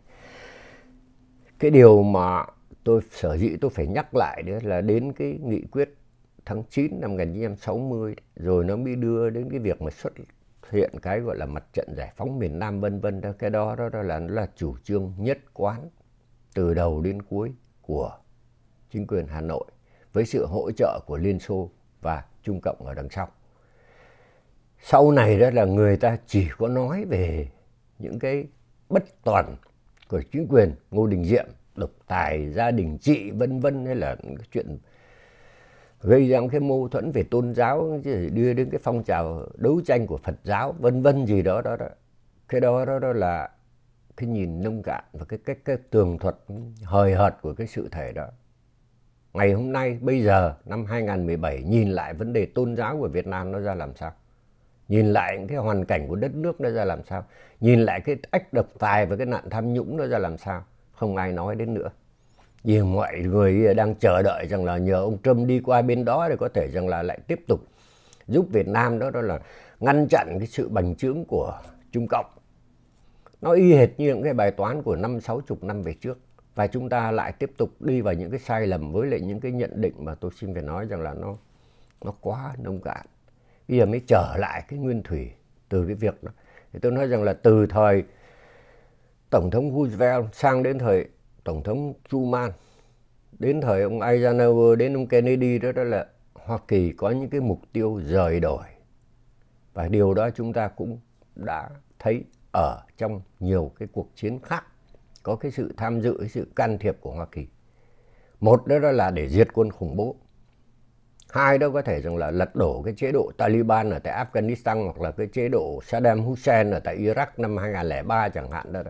Cái 1.60 1.72
điều 1.72 2.04
mà 2.04 2.46
tôi 2.84 3.02
sở 3.12 3.38
dĩ 3.38 3.56
tôi 3.62 3.72
phải 3.72 3.88
nhắc 3.88 4.16
lại 4.16 4.44
đấy 4.44 4.60
là 4.64 4.82
đến 4.82 5.14
cái 5.14 5.40
nghị 5.44 5.62
quyết 5.72 5.96
tháng 6.46 6.64
9 6.70 7.02
năm 7.02 7.12
1960 7.12 8.16
rồi 8.36 8.66
nó 8.66 8.76
mới 8.76 8.96
đưa 8.96 9.30
đến 9.30 9.50
cái 9.50 9.60
việc 9.60 9.82
mà 9.82 9.92
xuất 9.92 10.14
hiện 10.72 10.92
cái 11.02 11.20
gọi 11.20 11.38
là 11.38 11.46
mặt 11.46 11.64
trận 11.74 11.88
giải 11.98 12.14
phóng 12.16 12.40
miền 12.40 12.60
Nam 12.60 12.82
vân 12.82 13.00
vân 13.00 13.22
đó 13.22 13.32
cái 13.40 13.50
đó 13.50 13.76
đó, 13.76 13.90
đó 13.90 14.02
là 14.02 14.20
nó 14.20 14.34
là 14.34 14.48
chủ 14.56 14.78
trương 14.84 15.14
nhất 15.18 15.38
quán 15.54 15.90
từ 16.54 16.74
đầu 16.74 17.02
đến 17.02 17.22
cuối 17.22 17.54
của 17.82 18.18
chính 18.90 19.08
quyền 19.08 19.28
Hà 19.28 19.42
Nội 19.42 19.66
với 20.14 20.26
sự 20.26 20.46
hỗ 20.46 20.72
trợ 20.72 21.00
của 21.06 21.18
Liên 21.18 21.40
Xô 21.40 21.70
và 22.02 22.24
Trung 22.44 22.60
Cộng 22.62 22.86
ở 22.86 22.94
đằng 22.94 23.10
sau. 23.10 23.30
Sau 24.80 25.12
này 25.12 25.40
đó 25.40 25.50
là 25.50 25.66
người 25.66 25.98
ta 25.98 26.18
chỉ 26.26 26.48
có 26.58 26.68
nói 26.68 27.06
về 27.06 27.50
những 28.00 28.20
cái 28.20 28.48
bất 28.90 29.04
toàn 29.24 29.56
của 30.08 30.22
chính 30.32 30.48
quyền 30.48 30.76
Ngô 30.92 31.08
Đình 31.08 31.26
Diệm, 31.26 31.46
độc 31.76 31.90
tài, 32.08 32.52
gia 32.52 32.72
đình 32.72 32.98
trị 32.98 33.32
vân 33.32 33.60
vân 33.60 33.86
hay 33.86 33.96
là 33.96 34.16
cái 34.16 34.48
chuyện 34.52 34.78
gây 36.02 36.30
ra 36.30 36.40
cái 36.52 36.60
mâu 36.60 36.88
thuẫn 36.88 37.12
về 37.12 37.24
tôn 37.24 37.56
giáo 37.56 38.00
đưa 38.34 38.54
đến 38.54 38.70
cái 38.70 38.80
phong 38.84 39.04
trào 39.04 39.48
đấu 39.56 39.82
tranh 39.86 40.08
của 40.08 40.18
Phật 40.18 40.36
giáo 40.44 40.76
vân 40.80 41.02
vân 41.02 41.26
gì 41.26 41.42
đó 41.42 41.62
đó 41.62 41.76
đó. 41.76 41.88
Cái 42.50 42.62
đó 42.62 42.86
đó, 42.86 43.00
đó 43.00 43.14
là 43.14 43.50
cái 44.18 44.30
nhìn 44.30 44.64
nông 44.64 44.84
cạn 44.84 45.04
và 45.14 45.26
cái 45.26 45.40
cái 45.46 45.56
cái 45.66 45.78
tường 45.90 46.18
thuật 46.20 46.36
hời 46.84 47.14
hợt 47.14 47.42
của 47.42 47.54
cái 47.54 47.68
sự 47.68 47.90
thể 47.92 48.12
đó. 48.12 48.28
Ngày 49.34 49.54
hôm 49.54 49.72
nay 49.72 49.98
bây 50.02 50.24
giờ 50.24 50.54
năm 50.66 50.86
2017 50.86 51.64
nhìn 51.64 51.90
lại 51.90 52.14
vấn 52.14 52.34
đề 52.34 52.46
tôn 52.46 52.76
giáo 52.76 52.98
của 53.00 53.08
Việt 53.08 53.28
Nam 53.28 53.52
nó 53.52 53.60
ra 53.60 53.76
làm 53.76 53.96
sao? 53.96 54.12
Nhìn 54.88 55.14
lại 55.14 55.46
cái 55.48 55.58
hoàn 55.58 55.86
cảnh 55.86 56.08
của 56.08 56.16
đất 56.16 56.36
nước 56.36 56.62
nó 56.62 56.70
ra 56.70 56.86
làm 56.86 57.04
sao? 57.04 57.26
Nhìn 57.60 57.80
lại 57.80 58.02
cái 58.02 58.18
ách 58.32 58.54
độc 58.54 58.66
tài 58.80 59.06
và 59.06 59.16
cái 59.16 59.26
nạn 59.26 59.50
tham 59.50 59.74
nhũng 59.74 59.98
nó 59.98 60.08
ra 60.08 60.18
làm 60.18 60.38
sao? 60.38 60.64
Không 60.92 61.16
ai 61.16 61.32
nói 61.32 61.56
đến 61.56 61.74
nữa 61.74 61.90
vì 62.64 62.82
mọi 62.82 63.20
người 63.20 63.74
đang 63.74 63.96
chờ 63.96 64.22
đợi 64.22 64.48
rằng 64.48 64.66
là 64.66 64.78
nhờ 64.78 64.96
ông 64.96 65.18
Trump 65.24 65.48
đi 65.48 65.60
qua 65.60 65.82
bên 65.82 66.06
đó 66.06 66.30
để 66.30 66.36
có 66.36 66.50
thể 66.50 66.68
rằng 66.68 66.88
là 66.88 67.04
lại 67.04 67.20
tiếp 67.28 67.40
tục 67.48 67.60
giúp 68.28 68.46
Việt 68.50 68.68
Nam 68.68 69.00
đó 69.00 69.10
đó 69.10 69.22
là 69.22 69.40
ngăn 69.80 70.08
chặn 70.10 70.36
cái 70.40 70.48
sự 70.48 70.70
bành 70.70 70.96
trướng 70.96 71.26
của 71.26 71.60
Trung 71.92 72.08
Cộng. 72.10 72.26
Nó 73.42 73.52
y 73.52 73.74
hệt 73.74 73.90
như 73.98 74.08
những 74.08 74.24
cái 74.24 74.34
bài 74.34 74.52
toán 74.52 74.82
của 74.82 74.96
năm 74.96 75.22
sáu 75.22 75.42
chục 75.42 75.64
năm 75.64 75.82
về 75.82 75.94
trước 75.94 76.20
và 76.56 76.68
chúng 76.68 76.90
ta 76.90 77.12
lại 77.12 77.32
tiếp 77.32 77.52
tục 77.58 77.70
đi 77.80 78.02
vào 78.02 78.14
những 78.14 78.32
cái 78.32 78.40
sai 78.40 78.68
lầm 78.68 78.92
với 78.92 79.08
lại 79.08 79.20
những 79.20 79.40
cái 79.40 79.52
nhận 79.52 79.82
định 79.82 79.94
mà 79.98 80.16
tôi 80.16 80.32
xin 80.40 80.54
phải 80.54 80.64
nói 80.64 80.86
rằng 80.86 81.02
là 81.02 81.14
nó 81.14 81.38
nó 82.04 82.14
quá 82.22 82.56
nông 82.58 82.82
cạn. 82.82 83.06
Bây 83.68 83.78
giờ 83.78 83.86
mới 83.86 84.02
trở 84.08 84.36
lại 84.38 84.64
cái 84.68 84.80
nguyên 84.80 85.04
thủy 85.04 85.32
từ 85.70 85.86
cái 85.86 85.96
việc 85.96 86.24
đó. 86.24 86.32
Thì 86.74 86.80
tôi 86.80 86.92
nói 86.92 87.08
rằng 87.08 87.24
là 87.24 87.34
từ 87.34 87.66
thời 87.66 88.04
Tổng 89.30 89.52
thống 89.52 89.72
Roosevelt 89.72 90.26
sang 90.34 90.64
đến 90.64 90.80
thời 90.80 91.06
Tổng 91.50 91.64
thống 91.64 91.94
Truman. 92.10 92.52
Đến 93.40 93.62
thời 93.62 93.82
ông 93.82 94.00
Eisenhower 94.00 94.76
đến 94.76 94.94
ông 94.94 95.08
Kennedy 95.08 95.60
đó, 95.60 95.72
đó 95.72 95.84
là 95.84 96.06
Hoa 96.34 96.58
Kỳ 96.68 96.92
có 96.92 97.10
những 97.10 97.30
cái 97.30 97.42
mục 97.42 97.62
tiêu 97.74 98.02
rời 98.06 98.40
đổi 98.40 98.64
và 99.74 99.88
điều 99.88 100.14
đó 100.14 100.30
chúng 100.30 100.54
ta 100.54 100.68
cũng 100.68 101.00
đã 101.36 101.70
thấy 102.00 102.24
ở 102.54 102.82
trong 102.98 103.22
nhiều 103.40 103.72
cái 103.80 103.88
cuộc 103.92 104.10
chiến 104.16 104.40
khác 104.40 104.64
có 105.24 105.36
cái 105.36 105.52
sự 105.52 105.74
tham 105.78 106.02
dự 106.02 106.18
cái 106.20 106.30
sự 106.30 106.48
can 106.56 106.78
thiệp 106.78 106.98
của 107.02 107.12
Hoa 107.12 107.26
Kỳ. 107.26 107.48
Một 108.40 108.68
đó, 108.68 108.80
đó 108.80 108.92
là 108.92 109.12
để 109.12 109.30
diệt 109.30 109.48
quân 109.54 109.72
khủng 109.72 109.96
bố. 109.96 110.16
Hai 111.30 111.58
đó 111.58 111.70
có 111.70 111.82
thể 111.82 112.02
rằng 112.02 112.18
là 112.18 112.32
lật 112.32 112.56
đổ 112.56 112.82
cái 112.82 112.94
chế 112.98 113.12
độ 113.12 113.32
Taliban 113.38 113.90
ở 113.90 114.00
tại 114.00 114.26
Afghanistan 114.26 114.84
hoặc 114.84 115.02
là 115.02 115.12
cái 115.12 115.28
chế 115.28 115.50
độ 115.50 115.80
Saddam 115.84 116.22
Hussein 116.22 116.72
ở 116.72 116.80
tại 116.80 116.98
Iraq 116.98 117.28
năm 117.38 117.58
2003 117.58 118.30
chẳng 118.30 118.52
hạn 118.52 118.74
đó. 118.74 118.82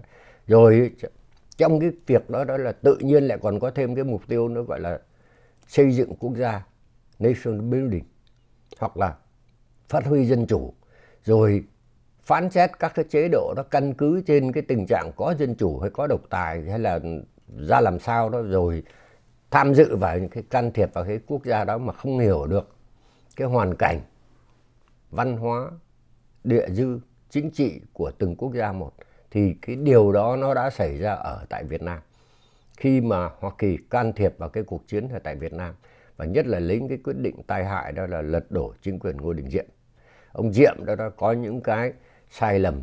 Rồi 0.47 0.91
trong 1.59 1.79
cái 1.79 1.91
việc 2.07 2.29
đó 2.29 2.43
đó 2.43 2.57
là 2.57 2.71
tự 2.71 2.97
nhiên 2.99 3.23
lại 3.23 3.37
còn 3.41 3.59
có 3.59 3.71
thêm 3.71 3.95
cái 3.95 4.03
mục 4.03 4.21
tiêu 4.27 4.47
nó 4.47 4.61
gọi 4.63 4.79
là 4.79 4.99
xây 5.67 5.91
dựng 5.91 6.15
quốc 6.19 6.33
gia, 6.35 6.63
nation 7.19 7.69
building, 7.69 8.03
hoặc 8.79 8.97
là 8.97 9.15
phát 9.89 10.05
huy 10.05 10.25
dân 10.25 10.47
chủ, 10.47 10.73
rồi 11.23 11.63
phán 12.21 12.49
xét 12.49 12.79
các 12.79 12.91
cái 12.95 13.05
chế 13.09 13.27
độ 13.31 13.53
đó, 13.57 13.63
căn 13.71 13.93
cứ 13.93 14.21
trên 14.25 14.51
cái 14.51 14.63
tình 14.67 14.85
trạng 14.85 15.11
có 15.15 15.35
dân 15.39 15.55
chủ 15.55 15.79
hay 15.79 15.89
có 15.89 16.07
độc 16.07 16.21
tài, 16.29 16.61
hay 16.69 16.79
là 16.79 16.99
ra 17.67 17.81
làm 17.81 17.99
sao 17.99 18.29
đó, 18.29 18.41
rồi 18.41 18.83
tham 19.51 19.75
dự 19.75 19.95
vào 19.95 20.19
những 20.19 20.29
cái 20.29 20.43
can 20.49 20.71
thiệp 20.71 20.93
vào 20.93 21.03
cái 21.03 21.19
quốc 21.27 21.45
gia 21.45 21.65
đó 21.65 21.77
mà 21.77 21.93
không 21.93 22.19
hiểu 22.19 22.47
được 22.47 22.75
cái 23.35 23.47
hoàn 23.47 23.75
cảnh, 23.75 23.99
văn 25.11 25.37
hóa, 25.37 25.71
địa 26.43 26.69
dư, 26.69 26.99
chính 27.29 27.51
trị 27.51 27.81
của 27.93 28.11
từng 28.11 28.35
quốc 28.35 28.53
gia 28.53 28.71
một 28.71 28.91
thì 29.31 29.55
cái 29.61 29.75
điều 29.75 30.11
đó 30.11 30.35
nó 30.35 30.53
đã 30.53 30.69
xảy 30.69 30.97
ra 30.97 31.13
ở 31.13 31.45
tại 31.49 31.63
Việt 31.63 31.81
Nam. 31.81 31.99
Khi 32.77 33.01
mà 33.01 33.29
Hoa 33.39 33.51
Kỳ 33.57 33.77
can 33.89 34.13
thiệp 34.13 34.33
vào 34.37 34.49
cái 34.49 34.63
cuộc 34.63 34.87
chiến 34.87 35.09
ở 35.09 35.19
tại 35.19 35.35
Việt 35.35 35.53
Nam 35.53 35.75
và 36.17 36.25
nhất 36.25 36.47
là 36.47 36.59
lấy 36.59 36.81
cái 36.89 36.97
quyết 37.03 37.17
định 37.17 37.35
tai 37.47 37.65
hại 37.65 37.91
đó 37.91 38.05
là 38.05 38.21
lật 38.21 38.51
đổ 38.51 38.73
chính 38.81 38.99
quyền 38.99 39.17
Ngô 39.17 39.33
Đình 39.33 39.49
Diệm. 39.49 39.65
Ông 40.31 40.53
Diệm 40.53 40.85
đó 40.85 40.95
đã 40.95 41.09
có 41.09 41.31
những 41.31 41.61
cái 41.61 41.93
sai 42.29 42.59
lầm, 42.59 42.81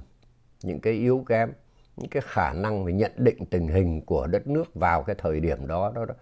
những 0.63 0.81
cái 0.81 0.93
yếu 0.93 1.25
kém, 1.29 1.53
những 1.97 2.11
cái 2.11 2.23
khả 2.27 2.53
năng 2.53 2.85
về 2.85 2.93
nhận 2.93 3.13
định 3.17 3.47
tình 3.51 3.69
hình 3.69 4.01
của 4.01 4.27
đất 4.27 4.47
nước 4.47 4.75
vào 4.75 5.03
cái 5.03 5.17
thời 5.19 5.41
điểm 5.41 5.67
đó 5.67 5.93
đó, 5.95 6.05
đó. 6.05 6.15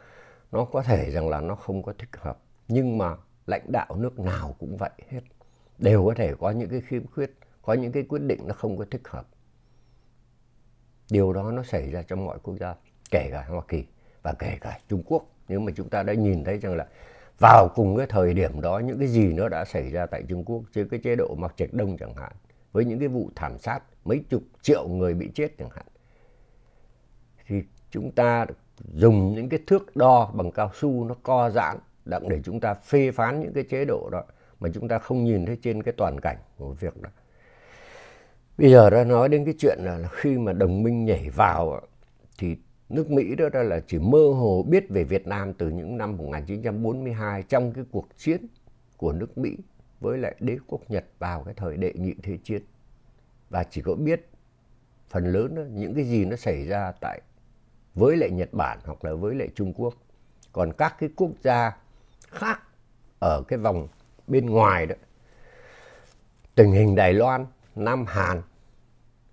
Nó 0.53 0.65
có 0.65 0.83
thể 0.83 1.11
rằng 1.11 1.29
là 1.29 1.41
nó 1.41 1.55
không 1.55 1.83
có 1.83 1.93
thích 1.99 2.17
hợp 2.17 2.39
nhưng 2.69 2.99
mà 2.99 3.17
lãnh 3.47 3.73
đạo 3.73 3.97
nước 3.97 4.19
nào 4.19 4.57
cũng 4.59 4.77
vậy 4.77 4.91
hết. 5.09 5.21
Đều 5.79 6.05
có 6.07 6.15
thể 6.15 6.35
có 6.41 6.51
những 6.51 6.69
cái 6.69 6.81
khiếm 6.81 7.07
khuyết 7.07 7.35
có 7.63 7.73
những 7.73 7.93
cái 7.93 8.03
quyết 8.03 8.23
định 8.23 8.41
nó 8.47 8.55
không 8.55 8.77
có 8.77 8.85
thích 8.91 9.09
hợp 9.09 9.27
điều 11.11 11.33
đó 11.33 11.51
nó 11.51 11.63
xảy 11.63 11.91
ra 11.91 12.03
trong 12.03 12.25
mọi 12.25 12.39
quốc 12.43 12.55
gia, 12.61 12.75
kể 13.11 13.29
cả 13.33 13.45
Hoa 13.49 13.63
Kỳ 13.69 13.85
và 14.23 14.33
kể 14.33 14.59
cả 14.61 14.79
Trung 14.89 15.03
Quốc 15.07 15.25
nếu 15.49 15.61
mà 15.61 15.73
chúng 15.77 15.89
ta 15.89 16.03
đã 16.03 16.13
nhìn 16.13 16.45
thấy 16.45 16.59
rằng 16.59 16.77
là 16.77 16.87
vào 17.39 17.69
cùng 17.75 17.97
cái 17.97 18.07
thời 18.07 18.35
điểm 18.35 18.61
đó, 18.61 18.79
những 18.79 18.99
cái 18.99 19.09
gì 19.09 19.33
nó 19.33 19.49
đã 19.49 19.65
xảy 19.65 19.91
ra 19.91 20.07
tại 20.07 20.23
Trung 20.29 20.45
Quốc 20.45 20.63
trên 20.75 20.89
cái 20.89 21.01
chế 21.05 21.17
độ 21.17 21.35
Mạc 21.39 21.55
Trạch 21.57 21.73
Đông 21.73 21.97
chẳng 21.97 22.15
hạn, 22.15 22.33
với 22.73 22.85
những 22.85 22.99
cái 22.99 23.09
vụ 23.09 23.31
thảm 23.37 23.59
sát 23.59 23.81
mấy 24.05 24.25
chục 24.31 24.43
triệu 24.63 24.89
người 24.89 25.15
bị 25.15 25.31
chết 25.35 25.59
chẳng 25.59 25.71
hạn, 25.71 25.87
thì 27.47 27.63
chúng 27.91 28.13
ta 28.13 28.47
dùng 28.93 29.35
những 29.35 29.49
cái 29.49 29.61
thước 29.67 29.97
đo 29.97 30.31
bằng 30.35 30.51
cao 30.51 30.71
su 30.75 31.05
nó 31.05 31.15
co 31.23 31.51
giãn 31.51 31.79
đặng 32.05 32.29
để 32.29 32.41
chúng 32.45 32.61
ta 32.61 32.75
phê 32.75 33.11
phán 33.11 33.41
những 33.41 33.53
cái 33.53 33.65
chế 33.65 33.85
độ 33.85 34.09
đó 34.13 34.25
mà 34.61 34.69
chúng 34.75 34.89
ta 34.89 34.99
không 34.99 35.25
nhìn 35.25 35.47
thấy 35.47 35.59
trên 35.63 35.83
cái 35.83 35.95
toàn 35.97 36.21
cảnh 36.21 36.37
của 36.59 36.73
việc 36.73 37.03
đó. 37.03 37.11
Bây 38.59 38.71
giờ 38.71 38.91
đã 38.91 39.05
nói 39.05 39.29
đến 39.29 39.45
cái 39.45 39.55
chuyện 39.59 39.79
là 39.81 40.09
khi 40.13 40.39
mà 40.39 40.53
đồng 40.53 40.83
minh 40.83 41.05
nhảy 41.05 41.31
vào 41.31 41.81
thì 42.39 42.57
nước 42.89 43.11
Mỹ 43.11 43.35
đó 43.35 43.49
là 43.53 43.81
chỉ 43.87 43.99
mơ 43.99 44.19
hồ 44.19 44.63
biết 44.69 44.89
về 44.89 45.05
Việt 45.05 45.27
Nam 45.27 45.55
từ 45.55 45.69
những 45.69 45.99
năm 45.99 46.17
1942 46.17 47.43
trong 47.43 47.73
cái 47.73 47.85
cuộc 47.91 48.09
chiến 48.17 48.47
của 48.97 49.13
nước 49.13 49.39
Mỹ 49.39 49.57
với 50.01 50.19
lại 50.19 50.35
đế 50.41 50.59
quốc 50.67 50.81
Nhật 50.89 51.05
vào 51.19 51.43
cái 51.45 51.55
thời 51.55 51.77
đệ 51.77 51.93
nhị 51.93 52.15
thế 52.23 52.39
chiến. 52.45 52.63
Và 53.51 53.65
chỉ 53.65 53.83
có 53.83 53.95
biết 53.95 54.29
phần 55.09 55.33
lớn 55.33 55.55
đó, 55.55 55.63
những 55.73 55.95
cái 55.95 56.05
gì 56.05 56.25
nó 56.25 56.37
xảy 56.37 56.67
ra 56.67 56.93
tại 57.01 57.21
với 57.95 58.17
lại 58.17 58.31
Nhật 58.31 58.53
Bản 58.53 58.79
hoặc 58.85 59.05
là 59.05 59.15
với 59.15 59.35
lại 59.35 59.49
Trung 59.55 59.73
Quốc. 59.73 59.95
Còn 60.53 60.73
các 60.73 60.97
cái 60.99 61.09
quốc 61.17 61.31
gia 61.43 61.77
khác 62.31 62.63
ở 63.19 63.43
cái 63.49 63.59
vòng 63.59 63.89
bên 64.27 64.47
ngoài 64.47 64.87
đó, 64.87 64.95
tình 66.55 66.73
hình 66.73 66.95
Đài 66.95 67.13
Loan, 67.13 67.47
Nam 67.75 68.05
Hàn 68.09 68.43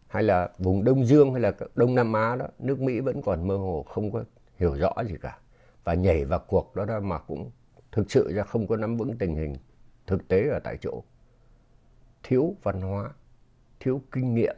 hay 0.07 0.24
là 0.24 0.50
vùng 0.57 0.83
Đông 0.83 1.05
Dương 1.05 1.31
hay 1.31 1.41
là 1.41 1.53
Đông 1.75 1.95
Nam 1.95 2.13
Á 2.13 2.36
đó, 2.36 2.45
nước 2.60 2.79
Mỹ 2.79 3.00
vẫn 3.00 3.21
còn 3.21 3.48
mơ 3.48 3.57
hồ 3.57 3.83
không 3.83 4.12
có 4.12 4.24
hiểu 4.55 4.75
rõ 4.75 4.93
gì 5.07 5.15
cả. 5.21 5.38
Và 5.83 5.93
nhảy 5.93 6.25
vào 6.25 6.39
cuộc 6.48 6.75
đó, 6.75 6.86
đó 6.86 7.00
mà 7.00 7.19
cũng 7.19 7.51
thực 7.91 8.12
sự 8.12 8.33
ra 8.33 8.43
không 8.43 8.67
có 8.67 8.75
nắm 8.75 8.98
vững 8.98 9.17
tình 9.17 9.36
hình 9.36 9.55
thực 10.07 10.27
tế 10.27 10.48
ở 10.48 10.60
tại 10.60 10.77
chỗ. 10.81 11.03
Thiếu 12.24 12.55
văn 12.63 12.81
hóa, 12.81 13.10
thiếu 13.79 14.01
kinh 14.12 14.33
nghiệm 14.33 14.55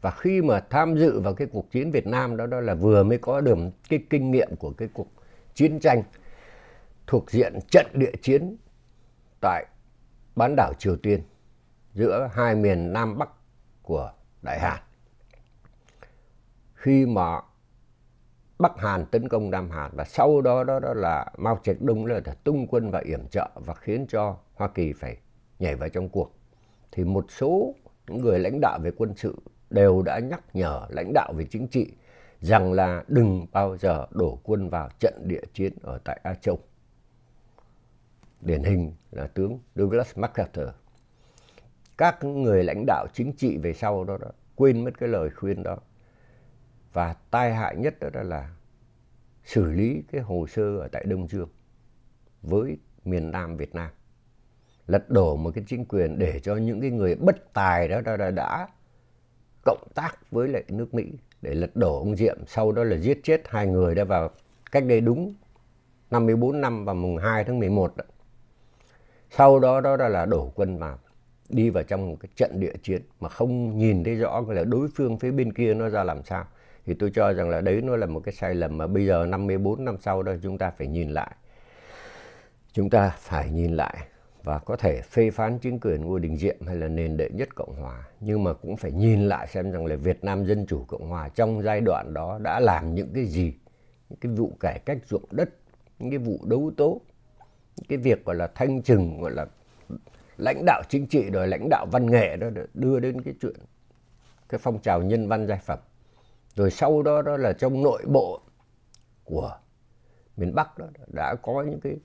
và 0.00 0.10
khi 0.10 0.42
mà 0.42 0.60
tham 0.60 0.96
dự 0.96 1.20
vào 1.20 1.34
cái 1.34 1.48
cuộc 1.52 1.70
chiến 1.70 1.90
Việt 1.90 2.06
Nam 2.06 2.36
đó 2.36 2.46
đó 2.46 2.60
là 2.60 2.74
vừa 2.74 3.02
mới 3.04 3.18
có 3.18 3.40
được 3.40 3.58
cái 3.88 4.04
kinh 4.10 4.30
nghiệm 4.30 4.56
của 4.56 4.70
cái 4.70 4.88
cuộc 4.92 5.08
chiến 5.54 5.80
tranh 5.80 6.02
thuộc 7.06 7.30
diện 7.30 7.58
trận 7.70 7.86
địa 7.94 8.12
chiến 8.22 8.56
tại 9.40 9.66
bán 10.36 10.54
đảo 10.56 10.72
Triều 10.78 10.96
Tiên 10.96 11.22
giữa 11.94 12.30
hai 12.32 12.54
miền 12.54 12.92
Nam 12.92 13.18
Bắc 13.18 13.28
của 13.82 14.12
Đại 14.42 14.60
Hàn. 14.60 14.78
Khi 16.74 17.06
mà 17.06 17.40
Bắc 18.58 18.78
Hàn 18.78 19.06
tấn 19.06 19.28
công 19.28 19.50
Nam 19.50 19.70
Hàn 19.70 19.90
và 19.94 20.04
sau 20.04 20.40
đó 20.40 20.64
đó, 20.64 20.80
đó 20.80 20.94
là 20.94 21.26
Mao 21.38 21.60
Trạch 21.62 21.80
Đông 21.80 22.06
là 22.06 22.20
tung 22.44 22.66
quân 22.66 22.90
và 22.90 23.00
yểm 23.04 23.28
trợ 23.28 23.50
và 23.54 23.74
khiến 23.74 24.06
cho 24.08 24.36
Hoa 24.54 24.68
Kỳ 24.68 24.92
phải 24.92 25.16
nhảy 25.58 25.76
vào 25.76 25.88
trong 25.88 26.08
cuộc. 26.08 26.32
Thì 26.92 27.04
một 27.04 27.26
số 27.28 27.74
những 28.06 28.20
người 28.20 28.38
lãnh 28.38 28.58
đạo 28.60 28.78
về 28.82 28.90
quân 28.96 29.12
sự 29.16 29.36
đều 29.70 30.02
đã 30.02 30.18
nhắc 30.18 30.40
nhở 30.54 30.86
lãnh 30.88 31.12
đạo 31.14 31.32
về 31.36 31.46
chính 31.50 31.68
trị 31.68 31.92
rằng 32.40 32.72
là 32.72 33.04
đừng 33.08 33.46
bao 33.52 33.76
giờ 33.76 34.06
đổ 34.10 34.38
quân 34.42 34.68
vào 34.68 34.88
trận 34.98 35.14
địa 35.24 35.42
chiến 35.52 35.72
ở 35.82 35.98
tại 36.04 36.20
A 36.22 36.34
Châu. 36.34 36.58
Điển 38.40 38.62
hình 38.62 38.92
là 39.10 39.26
tướng 39.26 39.58
Douglas 39.74 40.18
MacArthur. 40.18 40.68
Các 42.00 42.24
người 42.24 42.64
lãnh 42.64 42.84
đạo 42.86 43.06
chính 43.12 43.32
trị 43.32 43.58
về 43.58 43.72
sau 43.72 44.04
đó, 44.04 44.16
đó 44.20 44.28
quên 44.54 44.84
mất 44.84 44.90
cái 44.98 45.08
lời 45.08 45.30
khuyên 45.30 45.62
đó. 45.62 45.76
Và 46.92 47.14
tai 47.30 47.54
hại 47.54 47.76
nhất 47.76 48.00
đó, 48.00 48.08
đó 48.12 48.22
là 48.22 48.50
xử 49.44 49.72
lý 49.72 50.02
cái 50.12 50.20
hồ 50.20 50.46
sơ 50.46 50.76
ở 50.78 50.88
tại 50.92 51.04
Đông 51.04 51.28
Dương 51.28 51.48
với 52.42 52.78
miền 53.04 53.30
Nam 53.30 53.56
Việt 53.56 53.74
Nam. 53.74 53.90
Lật 54.86 55.10
đổ 55.10 55.36
một 55.36 55.50
cái 55.54 55.64
chính 55.66 55.84
quyền 55.84 56.18
để 56.18 56.40
cho 56.40 56.56
những 56.56 56.80
cái 56.80 56.90
người 56.90 57.14
bất 57.14 57.52
tài 57.52 57.88
đó, 57.88 58.00
đó, 58.00 58.16
đó 58.16 58.30
đã 58.30 58.68
cộng 59.64 59.88
tác 59.94 60.30
với 60.30 60.48
lại 60.48 60.64
nước 60.68 60.94
Mỹ 60.94 61.12
để 61.42 61.54
lật 61.54 61.70
đổ 61.76 61.98
ông 61.98 62.16
Diệm, 62.16 62.36
sau 62.46 62.72
đó 62.72 62.84
là 62.84 62.96
giết 62.96 63.20
chết 63.22 63.42
hai 63.48 63.66
người 63.66 63.94
đã 63.94 64.04
vào 64.04 64.30
cách 64.72 64.84
đây 64.86 65.00
đúng 65.00 65.34
54 66.10 66.60
năm 66.60 66.84
vào 66.84 66.94
mùng 66.94 67.16
2 67.16 67.44
tháng 67.44 67.58
11 67.58 67.96
đó. 67.96 68.04
Sau 69.30 69.58
đó 69.58 69.80
đó 69.80 69.96
là 69.96 70.26
đổ 70.26 70.52
quân 70.54 70.78
vào, 70.78 70.98
đi 71.50 71.70
vào 71.70 71.82
trong 71.82 72.10
một 72.10 72.16
cái 72.20 72.30
trận 72.36 72.60
địa 72.60 72.72
chiến 72.82 73.02
mà 73.20 73.28
không 73.28 73.78
nhìn 73.78 74.04
thấy 74.04 74.14
rõ 74.14 74.44
là 74.48 74.64
đối 74.64 74.88
phương 74.94 75.18
phía 75.18 75.30
bên 75.30 75.52
kia 75.52 75.74
nó 75.74 75.88
ra 75.88 76.04
làm 76.04 76.24
sao. 76.24 76.44
Thì 76.86 76.94
tôi 76.94 77.10
cho 77.14 77.32
rằng 77.32 77.48
là 77.48 77.60
đấy 77.60 77.80
nó 77.82 77.96
là 77.96 78.06
một 78.06 78.20
cái 78.24 78.34
sai 78.34 78.54
lầm 78.54 78.78
mà 78.78 78.86
bây 78.86 79.06
giờ 79.06 79.26
54 79.26 79.84
năm 79.84 79.96
sau 80.00 80.22
đó 80.22 80.32
chúng 80.42 80.58
ta 80.58 80.70
phải 80.70 80.86
nhìn 80.86 81.10
lại. 81.10 81.30
Chúng 82.72 82.90
ta 82.90 83.12
phải 83.18 83.50
nhìn 83.50 83.76
lại 83.76 83.96
và 84.42 84.58
có 84.58 84.76
thể 84.76 85.00
phê 85.00 85.30
phán 85.30 85.58
chính 85.58 85.80
quyền 85.80 86.04
Ngô 86.04 86.18
Đình 86.18 86.36
Diệm 86.36 86.56
hay 86.66 86.76
là 86.76 86.88
nền 86.88 87.16
đệ 87.16 87.30
nhất 87.30 87.54
Cộng 87.54 87.74
Hòa. 87.74 88.04
Nhưng 88.20 88.44
mà 88.44 88.52
cũng 88.52 88.76
phải 88.76 88.92
nhìn 88.92 89.28
lại 89.28 89.46
xem 89.46 89.72
rằng 89.72 89.86
là 89.86 89.96
Việt 89.96 90.24
Nam 90.24 90.46
Dân 90.46 90.66
Chủ 90.66 90.84
Cộng 90.84 91.08
Hòa 91.08 91.28
trong 91.28 91.62
giai 91.62 91.80
đoạn 91.80 92.14
đó 92.14 92.38
đã 92.42 92.60
làm 92.60 92.94
những 92.94 93.10
cái 93.14 93.24
gì. 93.24 93.54
Những 94.08 94.18
cái 94.20 94.32
vụ 94.32 94.52
cải 94.60 94.78
cách 94.78 94.98
ruộng 95.06 95.24
đất, 95.30 95.50
những 95.98 96.10
cái 96.10 96.18
vụ 96.18 96.40
đấu 96.44 96.72
tố, 96.76 97.00
những 97.76 97.86
cái 97.88 97.98
việc 97.98 98.24
gọi 98.24 98.36
là 98.36 98.46
thanh 98.54 98.82
trừng, 98.82 99.20
gọi 99.20 99.30
là 99.30 99.46
lãnh 100.40 100.64
đạo 100.66 100.82
chính 100.88 101.06
trị 101.06 101.30
rồi 101.30 101.48
lãnh 101.48 101.68
đạo 101.70 101.86
văn 101.86 102.10
nghệ 102.10 102.36
đó 102.36 102.46
đưa 102.74 103.00
đến 103.00 103.22
cái 103.22 103.34
chuyện 103.40 103.56
cái 104.48 104.60
phong 104.62 104.78
trào 104.78 105.02
nhân 105.02 105.28
văn 105.28 105.46
giai 105.46 105.58
phẩm. 105.58 105.78
Rồi 106.54 106.70
sau 106.70 107.02
đó 107.02 107.22
đó 107.22 107.36
là 107.36 107.52
trong 107.52 107.82
nội 107.82 108.02
bộ 108.06 108.40
của 109.24 109.58
miền 110.36 110.54
Bắc 110.54 110.78
đó 110.78 110.86
đã 111.14 111.34
có 111.34 111.62
những 111.62 111.80
cái 111.80 111.96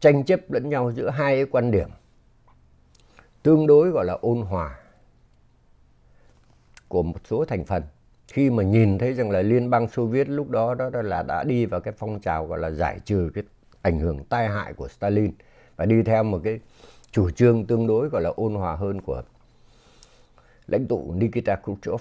tranh 0.00 0.24
chấp 0.24 0.40
lẫn 0.50 0.68
nhau 0.68 0.92
giữa 0.92 1.10
hai 1.10 1.36
cái 1.36 1.46
quan 1.50 1.70
điểm 1.70 1.88
tương 3.42 3.66
đối 3.66 3.90
gọi 3.90 4.04
là 4.04 4.18
ôn 4.20 4.42
hòa 4.42 4.78
của 6.88 7.02
một 7.02 7.20
số 7.24 7.44
thành 7.44 7.64
phần 7.64 7.82
khi 8.28 8.50
mà 8.50 8.62
nhìn 8.62 8.98
thấy 8.98 9.12
rằng 9.12 9.30
là 9.30 9.42
liên 9.42 9.70
bang 9.70 9.88
xô 9.88 10.06
viết 10.06 10.28
lúc 10.28 10.50
đó 10.50 10.74
đó 10.74 10.90
là 10.92 11.22
đã 11.22 11.44
đi 11.44 11.66
vào 11.66 11.80
cái 11.80 11.94
phong 11.96 12.20
trào 12.20 12.46
gọi 12.46 12.58
là 12.58 12.70
giải 12.70 12.98
trừ 13.04 13.30
cái 13.34 13.44
ảnh 13.82 13.98
hưởng 13.98 14.24
tai 14.24 14.48
hại 14.48 14.72
của 14.72 14.88
stalin 14.88 15.32
và 15.76 15.86
đi 15.86 16.02
theo 16.02 16.22
một 16.22 16.40
cái 16.44 16.60
chủ 17.12 17.30
trương 17.30 17.66
tương 17.66 17.86
đối 17.86 18.08
gọi 18.08 18.22
là 18.22 18.30
ôn 18.36 18.54
hòa 18.54 18.76
hơn 18.76 19.00
của 19.00 19.22
lãnh 20.66 20.86
tụ 20.86 21.14
nikita 21.14 21.56
khrushchev 21.56 22.00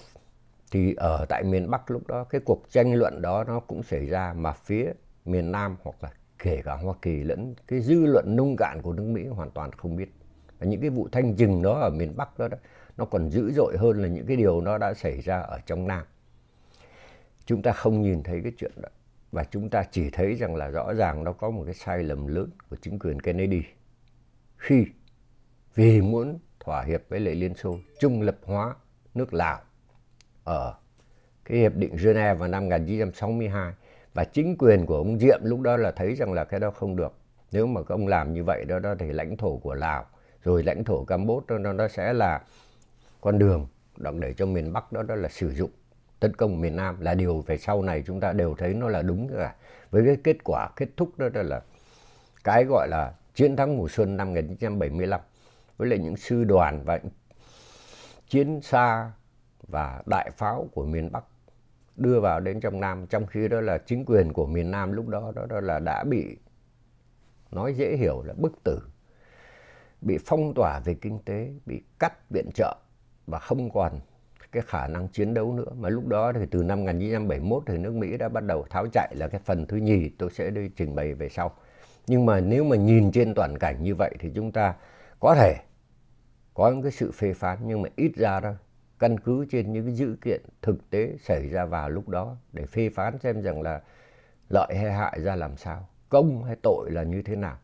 thì 0.72 0.94
ở 0.94 1.26
tại 1.30 1.44
miền 1.44 1.70
bắc 1.70 1.92
lúc 1.92 2.08
đó 2.08 2.24
cái 2.24 2.42
cuộc 2.46 2.64
tranh 2.70 2.94
luận 2.94 3.22
đó 3.22 3.44
nó 3.44 3.60
cũng 3.60 3.84
xảy 3.84 4.06
ra 4.06 4.34
mà 4.34 4.52
phía 4.52 4.92
miền 5.26 5.52
nam 5.52 5.78
hoặc 5.84 5.96
là 6.02 6.12
kể 6.40 6.62
cả 6.66 6.76
Hoa 6.76 6.94
Kỳ 7.02 7.24
lẫn 7.24 7.56
cái 7.68 7.80
dư 7.82 8.06
luận 8.06 8.26
nông 8.36 8.56
cạn 8.58 8.82
của 8.82 8.94
nước 8.94 9.04
Mỹ 9.04 9.28
hoàn 9.28 9.52
toàn 9.52 9.72
không 9.72 9.96
biết. 9.96 10.12
Và 10.60 10.66
những 10.68 10.82
cái 10.82 10.90
vụ 10.90 11.08
thanh 11.12 11.36
trừng 11.36 11.62
đó 11.62 11.80
ở 11.80 11.90
miền 11.90 12.14
Bắc 12.18 12.40
đó, 12.40 12.48
đó 12.48 12.58
nó 12.98 13.06
còn 13.06 13.30
dữ 13.30 13.52
dội 13.52 13.78
hơn 13.78 14.02
là 14.02 14.08
những 14.08 14.26
cái 14.26 14.38
điều 14.38 14.62
nó 14.62 14.78
đã 14.78 14.94
xảy 14.94 15.22
ra 15.22 15.40
ở 15.40 15.60
trong 15.66 15.88
Nam. 15.88 16.06
Chúng 17.46 17.62
ta 17.62 17.72
không 17.72 18.02
nhìn 18.02 18.24
thấy 18.24 18.42
cái 18.44 18.52
chuyện 18.58 18.72
đó 18.82 18.90
và 19.32 19.44
chúng 19.44 19.70
ta 19.70 19.84
chỉ 19.92 20.10
thấy 20.10 20.36
rằng 20.36 20.56
là 20.56 20.68
rõ 20.68 20.94
ràng 20.94 21.24
nó 21.24 21.34
có 21.34 21.50
một 21.50 21.64
cái 21.66 21.74
sai 21.74 22.04
lầm 22.04 22.28
lớn 22.28 22.50
của 22.70 22.76
chính 22.82 23.00
quyền 23.00 23.20
Kennedy 23.20 23.64
khi 24.58 24.86
vì 25.76 26.02
muốn 26.02 26.40
thỏa 26.60 26.84
hiệp 26.84 27.02
với 27.10 27.20
lại 27.20 27.36
Liên 27.36 27.54
Xô 27.54 27.78
trung 28.00 28.22
lập 28.22 28.38
hóa 28.44 28.76
nước 29.14 29.34
Lào 29.34 29.60
ở 30.44 30.74
cái 31.46 31.58
hiệp 31.58 31.76
định 31.76 31.96
Geneva 32.04 32.34
vào 32.34 32.48
năm 32.48 32.64
1962 32.64 33.74
và 34.14 34.24
chính 34.24 34.56
quyền 34.58 34.86
của 34.86 34.98
ông 34.98 35.20
Diệm 35.20 35.40
lúc 35.44 35.62
đó 35.62 35.78
là 35.78 35.92
thấy 35.92 36.16
rằng 36.16 36.34
là 36.34 36.44
cái 36.44 36.60
đó 36.60 36.72
không 36.72 36.96
được. 36.96 37.14
Nếu 37.52 37.68
mà 37.68 37.82
ông 37.88 38.08
làm 38.08 38.34
như 38.34 38.44
vậy 38.44 38.66
đó, 38.66 38.80
đó 38.80 38.96
thì 39.00 39.12
lãnh 39.12 39.38
thổ 39.38 39.58
của 39.58 39.74
Lào 39.74 40.06
rồi 40.44 40.64
lãnh 40.64 40.84
thổ 40.84 41.04
Campuchia 41.04 41.58
đó, 41.64 41.74
nó 41.74 41.88
sẽ 41.88 42.14
là 42.14 42.42
con 43.22 43.40
đường 43.40 43.68
để 44.20 44.34
cho 44.34 44.46
miền 44.46 44.74
Bắc 44.74 44.92
đó 44.92 45.04
đó 45.04 45.16
là 45.16 45.30
sử 45.30 45.52
dụng 45.54 45.70
tấn 46.20 46.36
công 46.36 46.62
miền 46.62 46.76
Nam. 46.76 47.02
Là 47.02 47.14
điều 47.14 47.42
về 47.42 47.58
sau 47.58 47.82
này 47.82 48.04
chúng 48.08 48.20
ta 48.20 48.34
đều 48.34 48.56
thấy 48.58 48.74
nó 48.74 48.90
là 48.90 49.02
đúng 49.02 49.30
cả. 49.38 49.56
Với 49.92 50.06
cái 50.06 50.18
kết 50.24 50.38
quả 50.44 50.70
kết 50.76 50.90
thúc 50.98 51.18
đó, 51.18 51.30
đó 51.30 51.42
là 51.42 51.62
cái 52.44 52.66
gọi 52.70 52.88
là 52.88 53.14
chiến 53.36 53.56
thắng 53.56 53.78
mùa 53.78 53.88
xuân 53.90 54.18
năm 54.18 54.28
1975 54.28 55.22
với 55.82 55.90
lại 55.90 56.00
những 56.00 56.18
sư 56.18 56.44
đoàn 56.44 56.84
và 56.86 57.00
chiến 58.28 58.62
xa 58.62 59.12
và 59.68 60.02
đại 60.06 60.32
pháo 60.38 60.70
của 60.74 60.86
miền 60.86 61.12
Bắc 61.12 61.24
đưa 61.96 62.20
vào 62.20 62.40
đến 62.40 62.60
trong 62.60 62.80
Nam. 62.80 63.08
Trong 63.08 63.26
khi 63.26 63.48
đó 63.48 63.62
là 63.62 63.78
chính 63.78 64.06
quyền 64.06 64.34
của 64.34 64.46
miền 64.46 64.72
Nam 64.72 64.92
lúc 64.92 65.08
đó 65.08 65.32
đó, 65.36 65.46
đó 65.50 65.60
là 65.60 65.80
đã 65.80 66.04
bị 66.04 66.38
nói 67.52 67.74
dễ 67.74 67.96
hiểu 67.98 68.24
là 68.26 68.34
bức 68.38 68.64
tử 68.64 68.80
bị 70.02 70.18
phong 70.26 70.54
tỏa 70.54 70.80
về 70.80 70.94
kinh 70.94 71.20
tế 71.26 71.52
bị 71.66 71.82
cắt 72.00 72.30
viện 72.30 72.50
trợ 72.54 72.78
và 73.28 73.40
không 73.40 73.70
còn 73.72 74.00
cái 74.52 74.64
khả 74.66 74.88
năng 74.88 75.08
chiến 75.08 75.34
đấu 75.34 75.54
nữa. 75.54 75.72
Mà 75.80 75.90
lúc 75.90 76.08
đó 76.08 76.34
thì 76.34 76.46
từ 76.52 76.64
năm 76.64 76.80
1971 76.80 77.64
thì 77.66 77.78
nước 77.78 77.94
Mỹ 77.94 78.18
đã 78.18 78.30
bắt 78.30 78.44
đầu 78.44 78.66
tháo 78.70 78.88
chạy 78.94 79.16
là 79.16 79.28
cái 79.28 79.42
phần 79.46 79.66
thứ 79.66 79.78
nhì 79.78 80.10
tôi 80.10 80.30
sẽ 80.32 80.50
đi 80.50 80.70
trình 80.76 80.96
bày 80.96 81.14
về 81.14 81.30
sau. 81.30 81.52
Nhưng 82.08 82.26
mà 82.26 82.40
nếu 82.40 82.64
mà 82.64 82.76
nhìn 82.76 83.12
trên 83.12 83.34
toàn 83.34 83.58
cảnh 83.60 83.84
như 83.84 83.96
vậy 83.96 84.16
thì 84.20 84.32
chúng 84.36 84.52
ta 84.52 84.76
có 85.20 85.36
thể 85.36 85.56
có 86.54 86.72
những 86.72 86.82
cái 86.82 86.92
sự 86.92 87.12
phê 87.12 87.34
phán 87.34 87.58
nhưng 87.62 87.82
mà 87.82 87.90
ít 87.96 88.12
ra 88.16 88.40
đó 88.40 88.54
căn 89.00 89.20
cứ 89.20 89.46
trên 89.50 89.74
những 89.74 89.86
cái 89.86 89.94
dữ 89.94 90.16
kiện 90.22 90.42
thực 90.62 90.90
tế 90.90 91.16
xảy 91.20 91.50
ra 91.50 91.66
vào 91.66 91.90
lúc 91.90 92.10
đó 92.10 92.36
để 92.54 92.66
phê 92.66 92.90
phán 92.90 93.20
xem 93.20 93.42
rằng 93.42 93.62
là 93.62 93.82
lợi 94.50 94.76
hay 94.76 94.94
hại 94.94 95.22
ra 95.22 95.36
làm 95.36 95.58
sao 95.58 95.88
công 96.10 96.44
hay 96.44 96.56
tội 96.64 96.92
là 96.92 97.04
như 97.04 97.22
thế 97.22 97.36
nào. 97.36 97.58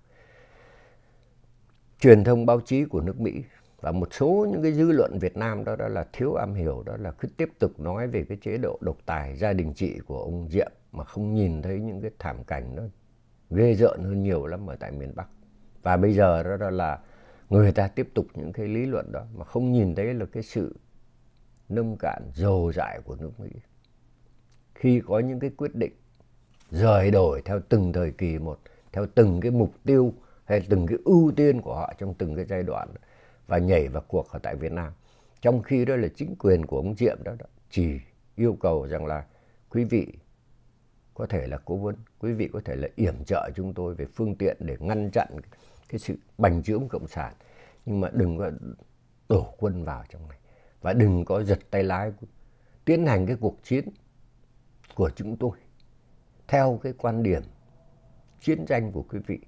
Truyền 2.00 2.24
thông 2.24 2.46
báo 2.46 2.60
chí 2.60 2.86
của 2.86 3.02
nước 3.02 3.20
Mỹ 3.20 3.44
và 3.82 3.92
một 3.92 4.14
số 4.14 4.48
những 4.52 4.64
cái 4.64 4.74
dư 4.74 4.92
luận 4.92 5.20
Việt 5.20 5.38
Nam 5.38 5.64
đó, 5.64 5.76
đó 5.76 5.88
là 5.88 6.06
thiếu 6.14 6.34
am 6.34 6.54
hiểu 6.54 6.84
đó 6.86 6.98
là 6.98 7.12
cứ 7.12 7.28
tiếp 7.38 7.50
tục 7.60 7.80
nói 7.80 8.08
về 8.08 8.26
cái 8.30 8.38
chế 8.42 8.58
độ 8.58 8.78
độc 8.82 8.98
tài 9.06 9.36
gia 9.36 9.54
đình 9.54 9.74
trị 9.74 10.00
của 10.08 10.20
ông 10.24 10.48
Diệm 10.50 10.72
mà 10.92 11.04
không 11.04 11.34
nhìn 11.34 11.62
thấy 11.62 11.80
những 11.80 12.02
cái 12.02 12.12
thảm 12.20 12.44
cảnh 12.44 12.76
nó 12.76 12.84
ghê 13.50 13.74
rợn 13.74 14.04
hơn 14.04 14.24
nhiều 14.24 14.46
lắm 14.46 14.70
ở 14.70 14.76
tại 14.76 14.92
miền 14.92 15.16
Bắc. 15.16 15.28
Và 15.84 15.98
bây 15.98 16.14
giờ 16.14 16.44
đó, 16.44 16.58
đó 16.58 16.70
là 16.70 17.00
người 17.50 17.72
ta 17.72 17.88
tiếp 17.88 18.10
tục 18.14 18.28
những 18.34 18.54
cái 18.54 18.68
lý 18.68 18.86
luận 18.86 19.12
đó 19.12 19.26
mà 19.36 19.46
không 19.46 19.72
nhìn 19.72 19.96
thấy 19.96 20.14
là 20.14 20.26
cái 20.26 20.44
sự 20.44 20.76
nông 21.70 21.96
cạn 22.00 22.22
dồ 22.36 22.72
dại 22.72 23.00
của 23.06 23.16
nước 23.16 23.40
Mỹ. 23.40 23.50
Khi 24.76 25.02
có 25.06 25.20
những 25.20 25.40
cái 25.40 25.50
quyết 25.50 25.76
định 25.76 25.94
rời 26.72 27.12
đổi 27.12 27.42
theo 27.46 27.60
từng 27.70 27.94
thời 27.94 28.12
kỳ 28.12 28.38
một 28.38 28.60
theo 28.92 29.06
từng 29.16 29.42
cái 29.42 29.52
mục 29.52 29.74
tiêu 29.84 30.14
hay 30.46 30.66
từng 30.70 30.88
cái 30.88 30.98
ưu 31.06 31.32
tiên 31.36 31.62
của 31.62 31.76
họ 31.76 31.94
trong 31.98 32.14
từng 32.14 32.36
cái 32.36 32.46
giai 32.46 32.64
đoạn 32.64 32.90
và 33.48 33.58
nhảy 33.58 33.88
vào 33.88 34.04
cuộc 34.08 34.32
ở 34.32 34.40
tại 34.40 34.56
Việt 34.56 34.72
Nam 34.72 34.94
trong 35.42 35.64
khi 35.64 35.86
đó 35.86 35.96
là 35.96 36.08
chính 36.16 36.36
quyền 36.40 36.66
của 36.66 36.78
ông 36.78 36.96
Diệm 36.96 37.24
đó, 37.24 37.36
đó 37.40 37.46
chỉ 37.70 38.00
yêu 38.36 38.58
cầu 38.60 38.88
rằng 38.88 39.06
là 39.06 39.26
quý 39.70 39.84
vị 39.84 40.08
có 41.14 41.26
thể 41.26 41.48
là 41.48 41.58
cố 41.66 41.76
vấn 41.76 41.96
quý 42.20 42.34
vị 42.34 42.50
có 42.54 42.62
thể 42.66 42.76
là 42.76 42.88
yểm 42.96 43.24
trợ 43.26 43.50
chúng 43.56 43.74
tôi 43.74 43.96
về 43.96 44.06
phương 44.06 44.36
tiện 44.36 44.58
để 44.60 44.78
ngăn 44.80 45.10
chặn 45.14 45.28
cái 45.90 46.00
sự 46.00 46.16
bành 46.38 46.64
trướng 46.64 46.88
cộng 46.88 47.08
sản. 47.08 47.34
Nhưng 47.86 48.02
mà 48.02 48.10
đừng 48.14 48.38
có 48.38 48.52
đổ 49.30 49.54
quân 49.58 49.84
vào 49.84 50.04
trong 50.10 50.30
này. 50.30 50.38
Và 50.82 50.94
đừng 50.94 51.26
có 51.26 51.44
giật 51.44 51.60
tay 51.72 51.84
lái 51.84 52.12
tiến 52.86 53.06
hành 53.06 53.26
cái 53.26 53.36
cuộc 53.40 53.58
chiến 53.64 53.90
của 54.96 55.10
chúng 55.16 55.38
tôi 55.38 55.52
theo 56.48 56.80
cái 56.84 56.94
quan 56.98 57.24
điểm 57.24 57.42
chiến 58.42 58.66
tranh 58.66 58.92
của 58.92 59.04
quý 59.10 59.20
vị. 59.28 59.40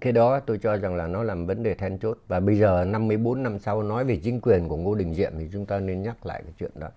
Cái 0.00 0.12
đó 0.12 0.40
tôi 0.40 0.58
cho 0.58 0.76
rằng 0.76 0.94
là 0.94 1.06
nó 1.06 1.22
làm 1.22 1.46
vấn 1.46 1.62
đề 1.62 1.74
then 1.74 1.98
chốt. 1.98 2.18
Và 2.28 2.40
bây 2.40 2.58
giờ 2.58 2.84
54 2.84 3.42
năm 3.42 3.58
sau 3.58 3.82
nói 3.82 4.04
về 4.04 4.20
chính 4.24 4.40
quyền 4.40 4.68
của 4.68 4.76
Ngô 4.76 4.94
Đình 4.94 5.14
Diệm 5.14 5.32
thì 5.38 5.48
chúng 5.52 5.66
ta 5.66 5.80
nên 5.80 6.02
nhắc 6.02 6.26
lại 6.26 6.42
cái 6.44 6.52
chuyện 6.58 6.70
đó. 6.74 6.88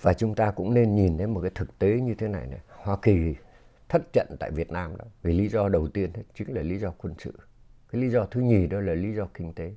Và 0.00 0.14
chúng 0.14 0.34
ta 0.34 0.50
cũng 0.50 0.74
nên 0.74 0.94
nhìn 0.94 1.18
thấy 1.18 1.26
một 1.26 1.40
cái 1.40 1.50
thực 1.54 1.78
tế 1.78 2.00
như 2.00 2.14
thế 2.14 2.28
này 2.28 2.46
này. 2.46 2.60
Hoa 2.68 2.96
Kỳ 3.02 3.34
thất 3.88 4.12
trận 4.12 4.36
tại 4.40 4.50
Việt 4.50 4.70
Nam 4.70 4.96
đó. 4.96 5.04
Vì 5.22 5.32
lý 5.32 5.48
do 5.48 5.68
đầu 5.68 5.88
tiên 5.88 6.10
chính 6.34 6.54
là 6.54 6.62
lý 6.62 6.78
do 6.78 6.90
quân 6.98 7.14
sự. 7.18 7.32
Cái 7.92 8.02
lý 8.02 8.10
do 8.10 8.24
thứ 8.24 8.40
nhì 8.40 8.66
đó 8.66 8.80
là 8.80 8.94
lý 8.94 9.14
do 9.14 9.28
kinh 9.34 9.52
tế. 9.52 9.74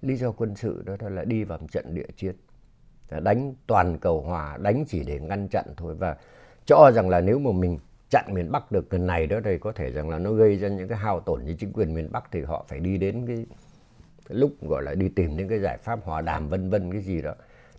Lý 0.00 0.16
do 0.16 0.32
quân 0.32 0.56
sự 0.56 0.82
đó 0.86 0.96
là 1.00 1.24
đi 1.24 1.44
vào 1.44 1.58
trận 1.72 1.94
địa 1.94 2.06
chiến. 2.16 2.36
Đánh 3.10 3.54
toàn 3.66 3.98
cầu 3.98 4.20
hòa 4.20 4.56
đánh 4.56 4.84
chỉ 4.88 5.04
để 5.04 5.20
ngăn 5.20 5.48
chặn 5.48 5.64
thôi. 5.76 5.94
Và 5.94 6.16
cho 6.66 6.90
rằng 6.94 7.08
là 7.08 7.20
nếu 7.20 7.38
mà 7.38 7.52
mình 7.52 7.78
chặn 8.10 8.24
miền 8.32 8.52
Bắc 8.52 8.72
được 8.72 8.92
lần 8.92 9.06
này 9.06 9.26
đó 9.26 9.40
thì 9.44 9.58
có 9.58 9.72
thể 9.72 9.90
rằng 9.92 10.08
là 10.08 10.18
nó 10.18 10.32
gây 10.32 10.56
ra 10.56 10.68
những 10.68 10.88
cái 10.88 10.98
hao 10.98 11.20
tổn 11.20 11.44
như 11.44 11.54
chính 11.58 11.72
quyền 11.72 11.94
miền 11.94 12.12
Bắc 12.12 12.24
thì 12.32 12.42
họ 12.42 12.64
phải 12.68 12.80
đi 12.80 12.98
đến 12.98 13.26
cái, 13.26 13.46
cái 14.28 14.38
lúc 14.38 14.52
gọi 14.62 14.82
là 14.82 14.94
đi 14.94 15.08
tìm 15.08 15.36
những 15.36 15.48
cái 15.48 15.58
giải 15.58 15.78
pháp 15.78 16.04
hòa 16.04 16.20
đàm 16.20 16.48
vân 16.48 16.70
vân 16.70 16.92
cái 16.92 17.00
gì 17.00 17.22
đó. 17.22 17.34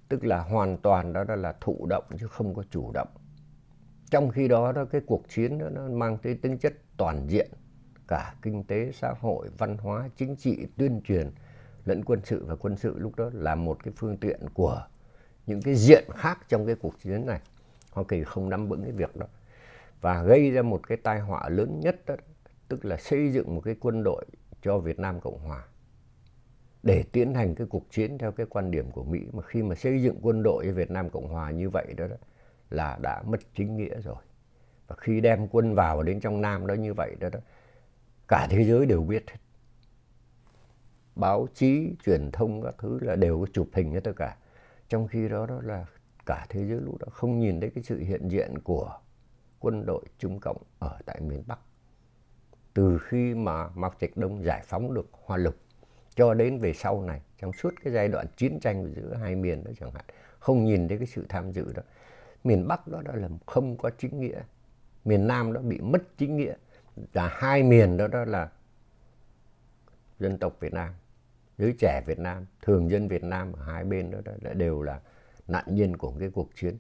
Tức 0.10 0.26
là 0.26 0.40
hoàn 0.40 0.78
toàn 0.78 1.14
đó, 1.14 1.24
đó 1.24 1.36
là 1.36 1.54
thụ 1.62 1.86
động 1.90 2.04
chứ 2.20 2.28
không 2.28 2.54
có 2.54 2.64
chủ 2.72 2.92
động 2.92 3.08
trong 4.10 4.30
khi 4.30 4.48
đó 4.48 4.72
đó 4.72 4.86
cái 4.86 5.02
cuộc 5.06 5.30
chiến 5.30 5.58
đó, 5.58 5.70
nó 5.70 5.90
mang 5.90 6.18
tới 6.18 6.36
tính 6.36 6.58
chất 6.58 6.74
toàn 6.98 7.28
diện. 7.28 7.50
Cả 8.08 8.34
kinh 8.42 8.64
tế 8.64 8.92
xã 8.92 9.14
hội 9.20 9.50
văn 9.58 9.78
hóa 9.78 10.10
chính 10.16 10.36
trị 10.36 10.68
tuyên 10.78 11.02
truyền 11.06 11.32
lẫn 11.86 12.04
quân 12.06 12.20
sự. 12.24 12.46
Và 12.46 12.56
quân 12.56 12.78
sự 12.78 13.00
lúc 13.00 13.16
đó 13.16 13.30
là 13.34 13.56
một 13.56 13.84
cái 13.84 13.94
phương 13.98 14.18
tiện 14.18 14.40
của 14.54 14.88
những 15.46 15.62
cái 15.62 15.76
diện 15.76 16.04
khác 16.16 16.40
trong 16.48 16.66
cái 16.66 16.76
cuộc 16.76 17.00
chiến 17.00 17.26
này. 17.26 17.40
Hoa 17.92 18.04
Kỳ 18.08 18.24
không 18.24 18.50
nắm 18.50 18.68
vững 18.68 18.84
cái 18.84 18.92
việc 18.92 19.16
đó. 19.16 19.26
Và 20.02 20.24
gây 20.24 20.52
ra 20.52 20.62
một 20.62 20.88
cái 20.88 20.98
tai 21.04 21.20
họa 21.20 21.50
lớn 21.50 21.80
nhất 21.84 21.96
đó, 22.06 22.16
tức 22.68 22.86
là 22.86 22.98
xây 22.98 23.32
dựng 23.32 23.56
một 23.56 23.62
cái 23.62 23.76
quân 23.80 24.04
đội 24.04 24.26
cho 24.62 24.78
Việt 24.78 25.00
Nam 25.00 25.20
Cộng 25.20 25.40
Hòa. 25.40 25.64
Để 26.84 27.04
tiến 27.12 27.34
hành 27.34 27.56
cái 27.56 27.68
cuộc 27.70 27.86
chiến 27.90 28.18
theo 28.18 28.32
cái 28.32 28.46
quan 28.50 28.72
điểm 28.72 28.92
của 28.92 29.04
Mỹ. 29.04 29.20
Mà 29.32 29.44
khi 29.44 29.64
mà 29.64 29.76
xây 29.76 30.04
dựng 30.04 30.20
quân 30.22 30.44
đội 30.44 30.66
cho 30.66 30.74
Việt 30.74 30.92
Nam 30.92 31.10
Cộng 31.10 31.28
Hòa 31.28 31.52
như 31.52 31.70
vậy 31.70 31.94
đó, 31.98 32.08
đó 32.08 32.16
là 32.70 32.98
đã 33.02 33.22
mất 33.26 33.40
chính 33.56 33.78
nghĩa 33.78 34.02
rồi 34.02 34.24
và 34.88 34.96
khi 35.00 35.22
đem 35.22 35.48
quân 35.48 35.76
vào 35.76 36.04
đến 36.04 36.20
trong 36.20 36.42
Nam 36.42 36.68
đó 36.68 36.74
như 36.74 36.94
vậy 36.94 37.16
đó, 37.20 37.30
đó 37.30 37.40
cả 38.28 38.48
thế 38.50 38.64
giới 38.64 38.86
đều 38.86 39.04
biết 39.04 39.24
hết 39.30 39.38
báo 41.16 41.48
chí 41.54 41.96
truyền 42.06 42.32
thông 42.32 42.62
các 42.62 42.76
thứ 42.78 43.00
là 43.02 43.16
đều 43.16 43.40
có 43.40 43.46
chụp 43.54 43.68
hình 43.74 43.94
hết 43.94 44.00
tất 44.04 44.14
cả 44.16 44.38
trong 44.90 45.08
khi 45.08 45.30
đó 45.30 45.46
đó 45.46 45.60
là 45.64 45.86
cả 46.26 46.46
thế 46.50 46.66
giới 46.66 46.82
lúc 46.82 46.98
đó 47.00 47.08
không 47.12 47.40
nhìn 47.40 47.60
thấy 47.60 47.70
cái 47.76 47.84
sự 47.84 48.00
hiện 48.00 48.28
diện 48.32 48.60
của 48.60 49.00
quân 49.60 49.86
đội 49.86 50.06
Trung 50.18 50.40
Cộng 50.40 50.58
ở 50.80 51.00
tại 51.06 51.22
miền 51.22 51.44
Bắc. 51.48 51.60
Từ 52.74 53.00
khi 53.00 53.34
mà 53.34 53.70
Mao 53.76 53.94
Trạch 54.00 54.18
Đông 54.18 54.44
giải 54.44 54.62
phóng 54.66 54.94
được 54.94 55.10
Hoa 55.12 55.38
Lục 55.38 55.56
cho 56.16 56.34
đến 56.34 56.60
về 56.60 56.74
sau 56.74 57.02
này, 57.02 57.22
trong 57.38 57.54
suốt 57.54 57.74
cái 57.84 57.94
giai 57.94 58.08
đoạn 58.08 58.26
chiến 58.38 58.60
tranh 58.60 58.94
giữa 58.96 59.14
hai 59.14 59.36
miền 59.36 59.64
đó 59.64 59.72
chẳng 59.80 59.92
hạn, 59.92 60.06
không 60.40 60.64
nhìn 60.64 60.88
thấy 60.88 60.98
cái 60.98 61.08
sự 61.08 61.26
tham 61.30 61.52
dự 61.52 61.74
đó. 61.74 61.82
Miền 62.44 62.68
Bắc 62.68 62.88
đó 62.88 63.02
đã 63.02 63.16
là 63.16 63.30
không 63.46 63.78
có 63.78 63.90
chính 63.98 64.20
nghĩa, 64.20 64.42
miền 65.06 65.28
Nam 65.28 65.54
đó 65.54 65.62
bị 65.62 65.80
mất 65.80 66.02
chính 66.18 66.38
nghĩa. 66.38 66.54
Và 67.14 67.28
hai 67.28 67.64
miền 67.64 67.98
đó 67.98 68.08
đó 68.08 68.26
là 68.26 68.50
dân 70.20 70.38
tộc 70.38 70.58
Việt 70.60 70.74
Nam, 70.74 70.94
giới 71.58 71.76
trẻ 71.80 72.02
Việt 72.06 72.20
Nam, 72.20 72.46
thường 72.62 72.90
dân 72.90 73.08
Việt 73.08 73.24
Nam 73.24 73.54
ở 73.54 73.64
hai 73.64 73.84
bên 73.84 74.12
đó, 74.12 74.20
đó 74.42 74.54
đều 74.54 74.82
là 74.82 75.00
nạn 75.48 75.66
nhân 75.68 75.98
của 75.98 76.14
cái 76.20 76.30
cuộc 76.30 76.50
chiến. 76.56 76.78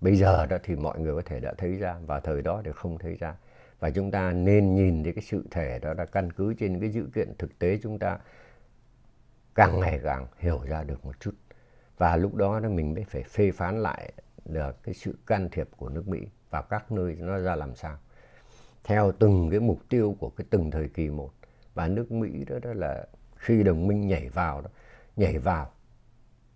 Bây 0.00 0.16
giờ 0.16 0.46
đó 0.46 0.56
thì 0.62 0.76
mọi 0.76 1.00
người 1.00 1.14
có 1.14 1.22
thể 1.24 1.40
đã 1.40 1.54
thấy 1.58 1.76
ra 1.76 1.98
và 2.06 2.20
thời 2.20 2.42
đó 2.42 2.62
thì 2.64 2.70
không 2.74 2.98
thấy 2.98 3.14
ra. 3.14 3.36
Và 3.80 3.90
chúng 3.90 4.10
ta 4.10 4.32
nên 4.32 4.74
nhìn 4.74 5.04
thấy 5.04 5.12
cái 5.12 5.24
sự 5.24 5.44
thể 5.50 5.78
đó 5.78 5.94
là 5.94 6.04
căn 6.04 6.32
cứ 6.32 6.54
trên 6.54 6.80
cái 6.80 6.90
dữ 6.90 7.08
kiện 7.14 7.34
thực 7.38 7.58
tế 7.58 7.78
chúng 7.82 7.98
ta 7.98 8.18
càng 9.54 9.80
ngày 9.80 10.00
càng 10.04 10.26
hiểu 10.38 10.60
ra 10.66 10.84
được 10.84 11.04
một 11.04 11.20
chút. 11.20 11.34
Và 11.98 12.16
lúc 12.16 12.34
đó 12.34 12.60
đó 12.60 12.68
mình 12.68 12.94
mới 12.94 13.04
phải 13.04 13.22
phê 13.22 13.50
phán 13.50 13.82
lại 13.82 14.12
được 14.48 14.82
cái 14.82 14.94
sự 14.94 15.18
can 15.26 15.48
thiệp 15.52 15.68
của 15.76 15.88
nước 15.88 16.08
Mỹ 16.08 16.20
vào 16.50 16.62
các 16.62 16.92
nơi 16.92 17.16
nó 17.18 17.38
ra 17.38 17.56
làm 17.56 17.74
sao 17.74 17.98
theo 18.84 19.12
từng 19.12 19.50
cái 19.50 19.60
mục 19.60 19.80
tiêu 19.88 20.16
của 20.18 20.30
cái 20.30 20.46
từng 20.50 20.70
thời 20.70 20.88
kỳ 20.88 21.10
một 21.10 21.30
và 21.74 21.88
nước 21.88 22.12
Mỹ 22.12 22.44
đó, 22.44 22.58
đó 22.62 22.72
là 22.74 23.06
khi 23.36 23.62
đồng 23.62 23.86
minh 23.86 24.06
nhảy 24.08 24.28
vào 24.28 24.60
đó 24.60 24.70
nhảy 25.16 25.38
vào 25.38 25.70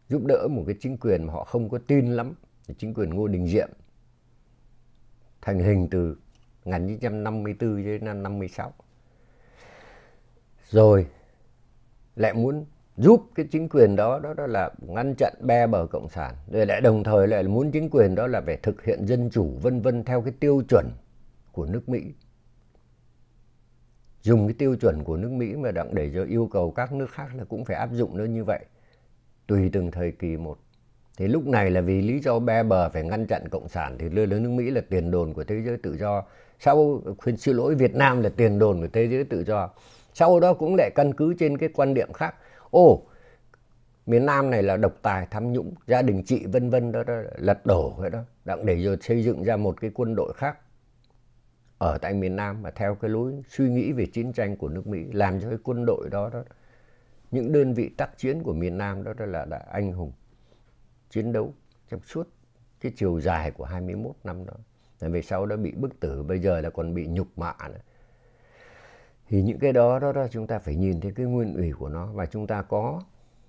giúp 0.09 0.23
đỡ 0.27 0.49
một 0.51 0.65
cái 0.67 0.77
chính 0.81 0.97
quyền 0.97 1.27
mà 1.27 1.33
họ 1.33 1.45
không 1.45 1.69
có 1.69 1.79
tin 1.87 2.13
lắm 2.13 2.35
chính 2.79 2.95
quyền 2.95 3.11
Ngô 3.11 3.27
Đình 3.29 3.47
Diệm 3.47 3.69
thành 5.43 5.59
hình 5.59 5.89
từ 5.91 6.17
1954 6.65 7.85
đến 7.85 8.05
năm 8.05 8.23
56. 8.23 8.73
Rồi 10.71 11.07
lại 12.17 12.35
muốn 12.35 12.65
giúp 13.01 13.27
cái 13.35 13.47
chính 13.51 13.69
quyền 13.69 13.97
đó 13.97 14.21
đó, 14.23 14.35
đó 14.35 14.47
là 14.47 14.71
ngăn 14.87 15.15
chặn 15.19 15.35
be 15.41 15.67
bờ 15.67 15.87
cộng 15.87 16.09
sản 16.09 16.35
rồi 16.53 16.67
lại 16.67 16.81
đồng 16.81 17.05
thời 17.05 17.29
lại 17.29 17.43
muốn 17.43 17.71
chính 17.71 17.91
quyền 17.91 18.15
đó 18.15 18.27
là 18.27 18.41
phải 18.41 18.57
thực 18.57 18.85
hiện 18.85 19.07
dân 19.07 19.31
chủ 19.31 19.51
vân 19.63 19.81
vân 19.81 20.05
theo 20.05 20.23
cái 20.23 20.33
tiêu 20.41 20.63
chuẩn 20.69 20.87
của 21.53 21.67
nước 21.67 21.89
Mỹ. 21.89 22.03
Dùng 24.23 24.47
cái 24.47 24.55
tiêu 24.59 24.77
chuẩn 24.77 25.05
của 25.05 25.17
nước 25.17 25.31
Mỹ 25.31 25.57
mà 25.57 25.71
đặng 25.71 25.95
để 25.95 26.11
cho 26.15 26.25
yêu 26.25 26.49
cầu 26.53 26.71
các 26.71 26.93
nước 26.93 27.11
khác 27.11 27.29
là 27.37 27.45
cũng 27.45 27.65
phải 27.65 27.77
áp 27.77 27.91
dụng 27.93 28.19
nó 28.19 28.25
như 28.25 28.45
vậy 28.45 28.65
tùy 29.47 29.71
từng 29.73 29.91
thời 29.91 30.13
kỳ 30.13 30.37
một. 30.37 30.59
Thì 31.17 31.29
lúc 31.29 31.47
này 31.47 31.71
là 31.71 31.81
vì 31.81 32.03
lý 32.03 32.21
do 32.21 32.39
be 32.39 32.63
bờ 32.63 32.89
phải 32.89 33.03
ngăn 33.05 33.27
chặn 33.27 33.49
cộng 33.51 33.69
sản 33.69 33.97
thì 33.99 34.09
lơ 34.09 34.27
lớn 34.27 34.43
nước 34.43 34.51
mỹ 34.51 34.71
là 34.71 34.81
tiền 34.91 35.11
đồn 35.11 35.35
của 35.35 35.45
thế 35.45 35.63
giới 35.63 35.77
tự 35.77 35.97
do. 35.97 36.25
Sau 36.59 37.03
khuyên 37.19 37.37
xin 37.37 37.57
lỗi 37.57 37.75
việt 37.75 37.95
nam 37.95 38.23
là 38.23 38.29
tiền 38.37 38.59
đồn 38.59 38.81
của 38.81 38.89
thế 38.93 39.09
giới 39.09 39.25
tự 39.25 39.45
do. 39.45 39.71
Sau 40.15 40.41
đó 40.41 40.53
cũng 40.53 40.75
lại 40.79 40.91
căn 40.95 41.13
cứ 41.13 41.35
trên 41.39 41.59
cái 41.59 41.69
quan 41.75 41.95
điểm 41.95 42.13
khác 42.13 42.35
ô 42.71 43.03
miền 44.07 44.27
Nam 44.27 44.51
này 44.51 44.63
là 44.63 44.77
độc 44.77 44.93
tài 45.03 45.27
tham 45.31 45.53
nhũng 45.53 45.75
gia 45.87 46.03
đình 46.03 46.23
chị 46.27 46.47
vân 46.47 46.71
vân 46.71 46.93
đó, 46.93 47.03
đó 47.03 47.15
lật 47.39 47.67
đổ 47.67 47.91
vậy 47.91 48.11
đó 48.11 48.25
đặng 48.45 48.67
để 48.67 48.85
rồi 48.85 48.97
xây 49.01 49.25
dựng 49.25 49.45
ra 49.45 49.57
một 49.57 49.81
cái 49.81 49.91
quân 49.95 50.15
đội 50.17 50.33
khác 50.37 50.59
ở 51.79 51.99
tại 51.99 52.15
miền 52.15 52.37
Nam 52.37 52.63
mà 52.63 52.71
theo 52.71 52.95
cái 52.95 53.11
lối 53.11 53.43
suy 53.49 53.69
nghĩ 53.69 53.93
về 53.93 54.07
chiến 54.07 54.33
tranh 54.33 54.57
của 54.57 54.69
nước 54.69 54.87
Mỹ 54.87 55.05
làm 55.13 55.41
cho 55.41 55.49
cái 55.49 55.59
quân 55.65 55.85
đội 55.87 56.09
đó 56.11 56.31
đó 56.33 56.43
những 57.31 57.53
đơn 57.53 57.75
vị 57.75 57.89
tác 57.89 58.19
chiến 58.19 58.43
của 58.43 58.53
miền 58.53 58.79
Nam 58.79 59.05
đó, 59.05 59.13
đó 59.13 59.25
là 59.27 59.45
đã 59.45 59.59
anh 59.59 59.93
hùng 59.93 60.13
chiến 61.11 61.33
đấu 61.33 61.55
trong 61.89 62.01
suốt 62.01 62.29
cái 62.81 62.93
chiều 62.97 63.21
dài 63.21 63.51
của 63.51 63.65
21 63.65 64.13
năm 64.25 64.47
đó. 64.47 64.55
Tại 64.99 65.11
vì 65.11 65.23
sau 65.23 65.47
đó 65.47 65.57
bị 65.57 65.73
bức 65.73 66.01
tử, 66.01 66.23
bây 66.23 66.39
giờ 66.39 66.61
là 66.61 66.71
còn 66.71 66.95
bị 66.95 67.07
nhục 67.07 67.39
mạ 67.39 67.55
nữa. 67.69 67.81
Thì 69.31 69.43
những 69.43 69.59
cái 69.59 69.73
đó, 69.73 69.99
đó 69.99 70.13
đó 70.13 70.27
chúng 70.31 70.47
ta 70.47 70.59
phải 70.59 70.75
nhìn 70.77 71.01
thấy 71.01 71.13
cái 71.17 71.27
nguyên 71.27 71.55
ủy 71.55 71.73
của 71.73 71.89
nó 71.89 72.07
và 72.07 72.27
chúng 72.27 72.47
ta 72.47 72.63
có 72.63 73.03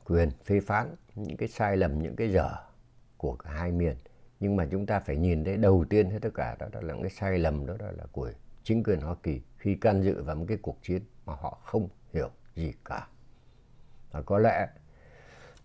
quyền 0.05 0.29
phê 0.45 0.59
phán 0.59 0.95
những 1.15 1.37
cái 1.37 1.49
sai 1.49 1.77
lầm, 1.77 1.99
những 1.99 2.15
cái 2.15 2.31
dở 2.31 2.49
của 3.17 3.35
cả 3.35 3.49
hai 3.49 3.71
miền. 3.71 3.95
Nhưng 4.39 4.55
mà 4.55 4.67
chúng 4.71 4.85
ta 4.85 4.99
phải 4.99 5.17
nhìn 5.17 5.43
thấy 5.43 5.57
đầu 5.57 5.85
tiên 5.89 6.09
hết 6.09 6.19
tất 6.21 6.29
cả 6.33 6.55
đó, 6.59 6.67
đó 6.71 6.81
là 6.81 6.95
cái 7.01 7.09
sai 7.09 7.39
lầm 7.39 7.65
đó, 7.65 7.75
đó 7.79 7.85
là 7.97 8.03
của 8.11 8.31
chính 8.63 8.83
quyền 8.83 9.01
Hoa 9.01 9.15
Kỳ 9.23 9.41
khi 9.57 9.75
can 9.75 10.03
dự 10.03 10.23
vào 10.23 10.35
một 10.35 10.45
cái 10.47 10.57
cuộc 10.61 10.77
chiến 10.81 11.01
mà 11.25 11.33
họ 11.35 11.61
không 11.63 11.89
hiểu 12.13 12.29
gì 12.55 12.73
cả. 12.85 13.07
Và 14.11 14.21
có 14.21 14.39
lẽ 14.39 14.67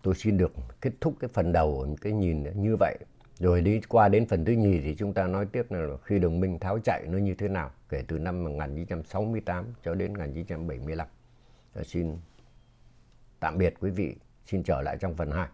tôi 0.03 0.15
xin 0.15 0.37
được 0.37 0.51
kết 0.81 0.91
thúc 1.01 1.13
cái 1.19 1.29
phần 1.33 1.51
đầu 1.51 1.95
cái 2.01 2.13
nhìn 2.13 2.43
như 2.55 2.75
vậy 2.79 2.97
rồi 3.39 3.61
đi 3.61 3.81
qua 3.89 4.09
đến 4.09 4.25
phần 4.25 4.45
thứ 4.45 4.53
nhì 4.53 4.79
thì 4.79 4.95
chúng 4.95 5.13
ta 5.13 5.27
nói 5.27 5.45
tiếp 5.45 5.71
là 5.71 5.97
khi 6.03 6.19
đồng 6.19 6.39
minh 6.39 6.59
tháo 6.59 6.79
chạy 6.83 7.03
nó 7.07 7.17
như 7.17 7.33
thế 7.33 7.47
nào 7.47 7.71
kể 7.89 8.03
từ 8.07 8.19
năm 8.19 8.43
1968 8.43 9.73
cho 9.83 9.95
đến 9.95 10.13
1975. 10.13 11.07
Ờ, 11.73 11.83
xin 11.83 12.17
tạm 13.39 13.57
biệt 13.57 13.73
quý 13.79 13.89
vị, 13.89 14.15
xin 14.45 14.63
trở 14.63 14.81
lại 14.81 14.97
trong 14.99 15.15
phần 15.15 15.31
2. 15.31 15.47